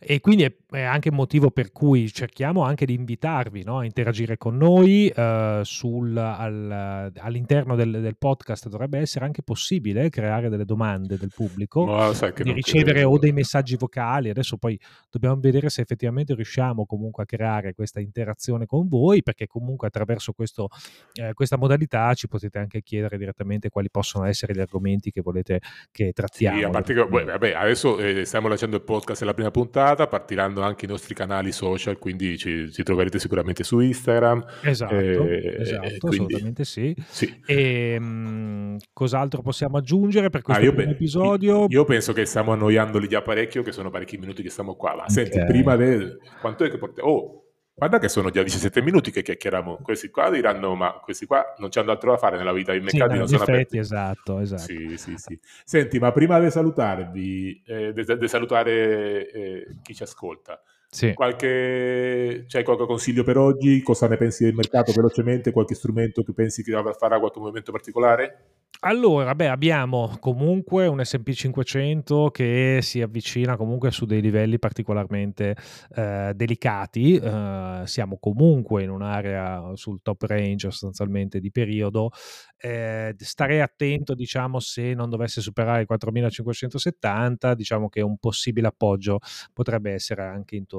E 0.00 0.20
quindi 0.20 0.44
è, 0.44 0.54
è, 0.70 0.82
anche 0.82 1.08
il 1.08 1.14
motivo 1.14 1.50
per 1.50 1.72
cui 1.72 2.08
cerchiamo 2.12 2.62
anche 2.62 2.86
di 2.86 2.94
invitarvi 2.94 3.64
no, 3.64 3.78
a 3.78 3.84
interagire 3.84 4.36
con 4.36 4.56
noi 4.56 5.12
uh, 5.12 5.64
sul, 5.64 6.16
al, 6.16 7.10
all'interno 7.16 7.74
del, 7.74 8.00
del, 8.00 8.16
podcast. 8.16 8.68
Dovrebbe 8.68 9.00
essere 9.00 9.24
anche 9.24 9.42
possibile 9.42 10.08
creare 10.08 10.48
delle 10.48 10.64
domande 10.64 11.18
del 11.18 11.32
pubblico, 11.34 11.84
Ma, 11.84 12.12
di 12.12 12.52
ricevere 12.52 13.02
o 13.02 13.18
dei 13.18 13.32
messaggi 13.32 13.74
vocali. 13.74 14.30
Adesso 14.30 14.56
poi 14.56 14.78
dobbiamo 15.10 15.40
vedere 15.40 15.68
se 15.68 15.80
effettivamente 15.80 16.32
riusciamo 16.36 16.86
comunque 16.86 17.24
a 17.24 17.26
creare 17.26 17.74
questa 17.74 17.98
interazione 17.98 18.66
con 18.66 18.86
voi, 18.86 19.24
perché 19.24 19.48
comunque 19.48 19.88
attraverso 19.88 20.32
questo, 20.32 20.68
eh, 21.14 21.32
questa 21.32 21.56
modalità 21.56 22.14
ci 22.14 22.28
potete 22.28 22.58
anche 22.58 22.82
chiedere 22.82 23.18
direttamente 23.18 23.68
quali 23.68 23.90
possono 23.90 24.26
essere 24.26 24.54
gli 24.54 24.60
argomenti 24.60 25.10
che 25.10 25.22
volete 25.22 25.60
che 25.90 26.12
trattiamo. 26.12 26.58
Sì, 26.58 26.62
a 26.62 26.70
parte 26.70 26.94
che, 26.94 27.04
vabbè, 27.04 27.52
adesso 27.52 27.98
eh, 27.98 28.24
stiamo 28.24 28.46
lanciando 28.46 28.76
il 28.76 28.82
podcast, 28.82 29.22
è 29.22 29.24
la 29.24 29.34
prima 29.34 29.50
puntata 29.50 29.86
puntata, 29.88 30.06
partiranno 30.06 30.62
anche 30.62 30.84
i 30.84 30.88
nostri 30.88 31.14
canali 31.14 31.52
social, 31.52 31.98
quindi 31.98 32.36
ci, 32.36 32.70
ci 32.70 32.82
troverete 32.82 33.18
sicuramente 33.18 33.64
su 33.64 33.78
Instagram. 33.80 34.44
Esatto, 34.62 34.94
eh, 34.94 35.56
esatto 35.60 35.88
quindi, 36.00 36.16
assolutamente 36.16 36.64
sì. 36.64 36.94
sì. 37.08 37.40
E 37.46 37.92
ehm, 37.94 38.04
mh, 38.04 38.76
cos'altro 38.92 39.42
possiamo 39.42 39.78
aggiungere 39.78 40.30
per 40.30 40.42
questo 40.42 40.68
ah, 40.68 40.72
pe- 40.72 40.88
episodio? 40.88 41.66
Io 41.68 41.84
penso 41.84 42.12
che 42.12 42.24
stiamo 42.24 42.52
annoiandoli 42.52 43.08
già 43.08 43.22
parecchio, 43.22 43.62
che 43.62 43.72
sono 43.72 43.90
parecchi 43.90 44.18
minuti 44.18 44.42
che 44.42 44.50
stiamo 44.50 44.74
qua. 44.74 44.94
Ma 44.94 45.02
okay. 45.02 45.10
senti, 45.10 45.44
prima 45.46 45.76
del... 45.76 46.18
Quanto 46.40 46.64
è 46.64 46.70
che 46.70 46.78
portiamo? 46.78 47.08
Oh, 47.08 47.42
Guarda 47.78 48.00
che 48.00 48.08
sono 48.08 48.30
già 48.30 48.42
17 48.42 48.82
minuti 48.82 49.12
che 49.12 49.22
chiacchieriamo. 49.22 49.78
Questi 49.82 50.10
qua 50.10 50.30
diranno: 50.30 50.74
Ma 50.74 50.94
questi 50.94 51.26
qua 51.26 51.54
non 51.58 51.68
c'hanno 51.70 51.92
altro 51.92 52.10
da 52.10 52.16
fare 52.16 52.36
nella 52.36 52.52
vita. 52.52 52.74
I 52.74 52.80
mercati 52.80 53.12
sì, 53.12 53.18
non 53.18 53.28
sono 53.28 53.42
aperti. 53.44 53.78
Esatto, 53.78 54.40
esatto. 54.40 54.62
Sì, 54.62 54.96
sì, 54.96 55.14
sì. 55.16 55.38
Senti, 55.64 56.00
ma 56.00 56.10
prima 56.10 56.40
di 56.40 56.50
salutarvi, 56.50 57.62
eh, 57.64 57.92
di 57.92 58.28
salutare 58.28 59.30
eh, 59.30 59.76
chi 59.80 59.94
ci 59.94 60.02
ascolta, 60.02 60.60
sì. 60.90 61.12
qualche, 61.12 62.44
c'hai 62.46 62.64
qualche 62.64 62.86
consiglio 62.86 63.22
per 63.22 63.36
oggi? 63.36 63.82
Cosa 63.82 64.08
ne 64.08 64.16
pensi 64.16 64.44
del 64.44 64.54
mercato 64.54 64.92
velocemente? 64.92 65.52
Qualche 65.52 65.74
strumento 65.74 66.22
che 66.22 66.32
pensi 66.32 66.62
che 66.62 66.72
farà 66.98 67.18
qualche 67.18 67.40
movimento 67.40 67.72
particolare? 67.72 68.56
Allora, 68.82 69.34
beh, 69.34 69.48
abbiamo 69.48 70.16
comunque 70.20 70.86
un 70.86 71.04
S&P 71.04 71.32
500 71.32 72.30
che 72.30 72.78
si 72.80 73.02
avvicina 73.02 73.56
comunque 73.56 73.90
su 73.90 74.06
dei 74.06 74.20
livelli 74.20 74.60
particolarmente 74.60 75.56
eh, 75.96 76.32
delicati, 76.36 77.16
eh, 77.16 77.82
siamo 77.86 78.18
comunque 78.20 78.84
in 78.84 78.90
un'area 78.90 79.72
sul 79.74 80.00
top 80.00 80.22
range 80.22 80.70
sostanzialmente 80.70 81.40
di 81.40 81.50
periodo, 81.50 82.10
eh, 82.56 83.16
starei 83.18 83.60
attento 83.60 84.14
diciamo 84.14 84.60
se 84.60 84.94
non 84.94 85.10
dovesse 85.10 85.40
superare 85.40 85.82
i 85.82 85.86
4570, 85.86 87.54
diciamo 87.54 87.88
che 87.88 88.00
un 88.00 88.16
possibile 88.18 88.68
appoggio 88.68 89.18
potrebbe 89.52 89.92
essere 89.92 90.22
anche 90.22 90.54
intorno 90.54 90.77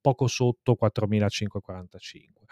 poco 0.00 0.26
sotto 0.26 0.74
4545. 0.74 2.46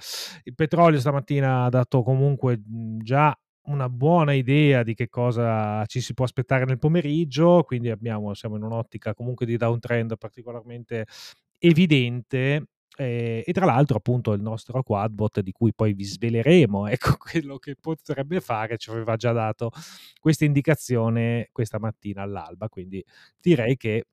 Il 0.45 0.55
petrolio 0.55 1.01
stamattina 1.01 1.65
ha 1.65 1.69
dato 1.69 2.03
comunque 2.03 2.61
già 2.65 3.37
una 3.67 3.89
buona 3.89 4.33
idea 4.33 4.83
di 4.83 4.95
che 4.95 5.09
cosa 5.09 5.85
ci 5.87 6.01
si 6.01 6.15
può 6.15 6.25
aspettare 6.25 6.65
nel 6.65 6.79
pomeriggio, 6.79 7.63
quindi 7.65 7.91
abbiamo, 7.91 8.33
siamo 8.35 8.57
in 8.57 8.63
un'ottica 8.63 9.15
comunque 9.15 9.47
di 9.47 9.57
downtrend 9.57 10.17
particolarmente 10.19 11.07
evidente 11.59 12.67
eh, 12.97 13.43
e 13.47 13.53
tra 13.53 13.67
l'altro 13.67 13.99
appunto 13.99 14.33
il 14.33 14.41
nostro 14.41 14.83
quadbot 14.83 15.41
di 15.41 15.53
cui 15.53 15.75
poi 15.75 15.93
vi 15.93 16.05
sveleremo 16.05 16.87
ecco 16.89 17.17
quello 17.19 17.59
che 17.59 17.77
potrebbe 17.79 18.41
fare 18.41 18.79
ci 18.79 18.91
aveva 18.91 19.17
già 19.17 19.33
dato 19.33 19.71
questa 20.19 20.45
indicazione 20.45 21.49
questa 21.53 21.79
mattina 21.79 22.23
all'alba 22.23 22.69
quindi 22.69 23.05
direi 23.39 23.77
che 23.77 24.07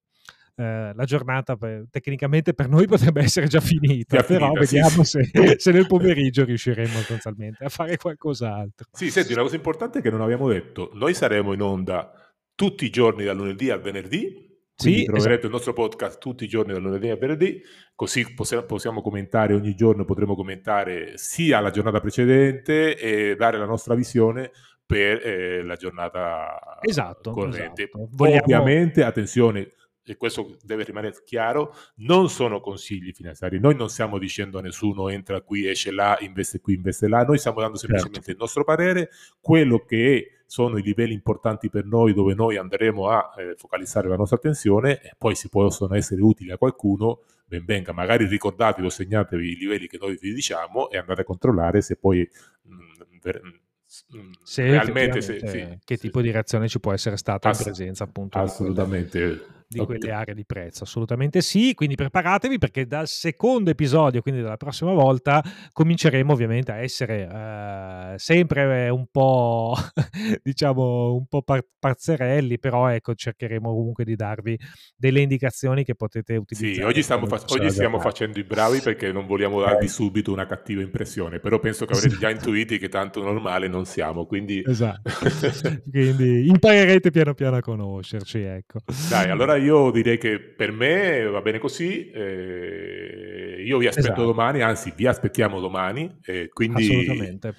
eh, 0.56 0.92
la 0.94 1.06
giornata 1.06 1.56
per, 1.56 1.86
tecnicamente 1.90 2.54
per 2.54 2.70
noi 2.70 2.86
potrebbe 2.88 3.22
essere 3.22 3.48
già 3.48 3.60
finita, 3.60 4.18
già 4.18 4.24
però 4.24 4.54
finita, 4.54 4.60
vediamo 4.60 5.04
sì, 5.04 5.24
se, 5.24 5.30
sì. 5.32 5.56
se, 5.58 5.72
nel 5.72 5.88
pomeriggio 5.88 6.44
riusciremo 6.44 6.98
sostanzialmente 6.98 7.64
a 7.64 7.70
fare 7.70 7.98
qualcos'altro. 7.98 8.88
Sì, 8.92 9.10
senti, 9.10 9.34
una 9.34 9.44
cosa 9.44 9.56
importante 9.56 10.02
che 10.02 10.10
non 10.10 10.22
abbiamo 10.22 10.48
detto, 10.48 10.92
noi 10.94 11.14
saremo 11.14 11.54
in 11.54 11.62
onda 11.62 12.12
tutti 12.56 12.86
i 12.86 12.90
giorni 12.90 13.24
dal 13.24 13.36
lunedì 13.36 13.70
al 13.70 13.82
venerdì, 13.82 14.52
quindi 14.76 15.00
sì, 15.00 15.06
troverete 15.06 15.32
esatto. 15.32 15.46
il 15.46 15.52
nostro 15.52 15.74
podcast 15.74 16.20
tutti 16.20 16.44
i 16.44 16.48
giorni 16.48 16.74
dal 16.74 16.82
lunedì 16.82 17.10
al 17.10 17.18
venerdì, 17.18 17.62
così 17.96 18.34
possiamo, 18.34 18.64
possiamo 18.64 19.02
commentare 19.02 19.54
ogni 19.54 19.76
giorno, 19.76 20.06
potremo 20.06 20.36
commentare 20.36 21.18
sia 21.18 21.60
la 21.60 21.72
giornata 21.72 22.00
precedente 22.00 22.98
e 22.98 23.36
dare 23.36 23.58
la 23.58 23.66
nostra 23.66 23.96
visione 23.96 24.52
per 24.86 25.26
eh, 25.26 25.64
la 25.64 25.76
giornata 25.76 26.80
esatto, 26.82 27.32
corrente. 27.32 27.84
Esatto. 27.84 28.10
Vogliamo... 28.12 28.42
Ovviamente, 28.42 29.04
attenzione, 29.04 29.72
e 30.06 30.18
questo 30.18 30.58
deve 30.64 30.84
rimanere 30.84 31.16
chiaro, 31.24 31.74
non 31.98 32.30
sono 32.30 32.60
consigli 32.60 33.14
finanziari. 33.14 33.60
Noi 33.60 33.76
non 33.76 33.90
stiamo 33.90 34.18
dicendo 34.18 34.60
a 34.60 34.62
nessuno 34.62 35.10
entra 35.10 35.42
qui, 35.42 35.68
esce 35.68 35.92
là, 35.92 36.18
investe 36.20 36.60
qui, 36.60 36.76
investe 36.76 37.08
là. 37.08 37.24
Noi 37.24 37.38
stiamo 37.38 37.62
dando 37.62 37.78
semplicemente 37.78 38.20
certo. 38.20 38.32
il 38.32 38.38
nostro 38.40 38.64
parere, 38.64 39.10
quello 39.40 39.80
che 39.80 40.40
sono 40.46 40.78
i 40.78 40.84
livelli 40.84 41.14
importanti 41.14 41.70
per 41.70 41.86
noi 41.86 42.14
dove 42.14 42.36
noi 42.36 42.58
andremo 42.58 43.08
a 43.08 43.34
eh, 43.38 43.56
focalizzare 43.56 44.08
la 44.08 44.16
nostra 44.16 44.38
attenzione 44.38 45.02
e 45.02 45.14
poi 45.18 45.36
si 45.36 45.50
possono 45.50 45.96
essere 45.96 46.22
utili 46.22 46.52
a 46.52 46.58
qualcuno, 46.58 47.24
ben 47.46 47.64
venga. 47.66 47.94
Magari 47.94 48.28
ricordatevi 48.28 48.86
o 48.86 48.90
segnatevi 48.90 49.52
i 49.52 49.56
livelli 49.56 49.88
che 49.88 49.98
noi 50.00 50.18
vi 50.20 50.34
diciamo 50.34 50.90
e 50.90 50.98
andate 50.98 51.22
a 51.22 51.26
controllare 51.26 51.82
se 51.82 51.96
poi... 51.96 52.30
Mh, 52.64 52.74
mm, 52.74 53.18
ver- 53.22 53.42
mm, 53.42 54.32
se 54.44 54.64
realmente 54.64 55.22
se, 55.22 55.48
sì, 55.48 55.80
che 55.84 55.98
tipo 55.98 56.22
di 56.22 56.30
reazione 56.30 56.68
ci 56.68 56.80
può 56.80 56.94
essere 56.94 57.16
stata 57.16 57.50
Ass- 57.50 57.60
in 57.60 57.66
presenza 57.66 58.04
appunto 58.04 58.38
assolutamente 58.38 59.63
di 59.74 59.80
okay. 59.80 59.98
quelle 59.98 60.14
aree 60.14 60.36
di 60.36 60.46
prezzo. 60.46 60.84
Assolutamente 60.84 61.42
sì, 61.42 61.74
quindi 61.74 61.96
preparatevi 61.96 62.58
perché 62.58 62.86
dal 62.86 63.08
secondo 63.08 63.70
episodio, 63.72 64.22
quindi 64.22 64.42
dalla 64.42 64.58
prossima 64.58 64.94
volta, 64.94 65.44
cominceremo 65.72 66.32
ovviamente 66.32 66.72
a 66.72 66.78
essere 66.78 67.28
eh, 67.28 68.18
sempre 68.18 68.90
un 68.90 69.06
po', 69.12 69.76
diciamo, 70.42 71.16
un 71.16 71.26
po' 71.28 71.42
par- 71.42 71.66
parzerelli, 71.80 72.60
però 72.60 72.88
ecco, 72.88 73.14
cercheremo 73.14 73.70
comunque 73.70 74.04
di 74.06 74.16
darvi 74.16 74.58
delle 74.96 75.22
indicazioni 75.22 75.84
che 75.84 75.96
potete 75.96 76.36
utilizzare. 76.36 76.74
Sì, 76.76 76.82
oggi 76.82 77.02
stiamo, 77.02 77.26
fa- 77.26 77.42
oggi 77.48 77.70
stiamo 77.70 78.00
facendo 78.00 78.40
i 78.40 78.44
bravi 78.44 78.80
perché 78.80 79.12
non 79.12 79.26
vogliamo 79.26 79.60
darvi 79.62 79.88
subito 79.88 80.32
una 80.32 80.46
cattiva 80.46 80.82
impressione, 80.82 81.40
però 81.40 81.60
penso 81.60 81.86
che 81.86 81.94
avrete 81.94 82.18
già 82.18 82.30
intuiti 82.30 82.78
che 82.78 82.90
tanto 82.90 83.22
normale 83.22 83.68
non 83.68 83.86
siamo, 83.86 84.26
quindi... 84.26 84.64
Esatto, 84.66 85.12
quindi 85.90 86.48
imparerete 86.48 87.12
piano 87.12 87.34
piano 87.34 87.58
a 87.58 87.62
conoscerci, 87.62 88.40
ecco. 88.40 88.80
Dai, 89.10 89.30
allora 89.30 89.56
io 89.64 89.92
direi 89.92 90.18
che 90.18 90.40
per 90.40 90.72
me 90.72 91.24
va 91.24 91.42
bene 91.42 91.60
così, 91.60 92.10
eh, 92.10 93.64
io 93.66 93.78
vi 93.78 93.88
aspetto 93.88 94.08
esatto. 94.08 94.26
domani, 94.26 94.62
anzi 94.62 94.94
vi 94.96 95.08
aspettiamo 95.08 95.60
domani, 95.60 96.20
eh, 96.26 96.50
quindi... 96.50 96.84
Assolutamente. 96.84 97.54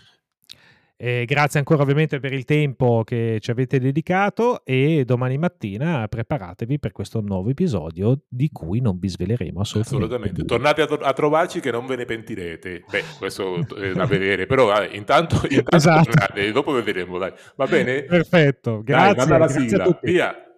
Eh, 0.96 1.24
grazie 1.26 1.58
ancora 1.58 1.82
ovviamente 1.82 2.20
per 2.20 2.32
il 2.32 2.44
tempo 2.44 3.02
che 3.04 3.38
ci 3.40 3.50
avete 3.50 3.80
dedicato 3.80 4.64
e 4.64 5.04
domani 5.04 5.36
mattina 5.38 6.06
preparatevi 6.06 6.78
per 6.78 6.92
questo 6.92 7.20
nuovo 7.20 7.50
episodio 7.50 8.20
di 8.28 8.48
cui 8.52 8.80
non 8.80 9.00
vi 9.00 9.08
sveleremo 9.08 9.60
assolutamente. 9.60 10.14
Assolutamente. 10.14 10.44
Tornate 10.44 10.82
a, 10.82 11.08
a 11.08 11.12
trovarci 11.12 11.58
che 11.58 11.72
non 11.72 11.86
ve 11.86 11.96
ne 11.96 12.04
pentirete. 12.04 12.84
Beh, 12.88 13.02
questo 13.18 13.66
è 13.76 13.92
da 13.92 14.06
vedere, 14.06 14.46
però 14.46 14.72
eh, 14.80 14.96
intanto, 14.96 15.40
intanto 15.50 15.76
esatto. 15.76 16.10
tornate, 16.10 16.52
dopo 16.52 16.70
vedremo. 16.70 17.18
Dai. 17.18 17.32
Va 17.56 17.66
bene? 17.66 18.04
Perfetto, 18.04 18.82
grazie. 18.84 19.26
Dai, 19.26 19.38
grazie 19.38 19.76
a 19.76 19.84
tutti. 19.84 20.12
Via. 20.12 20.53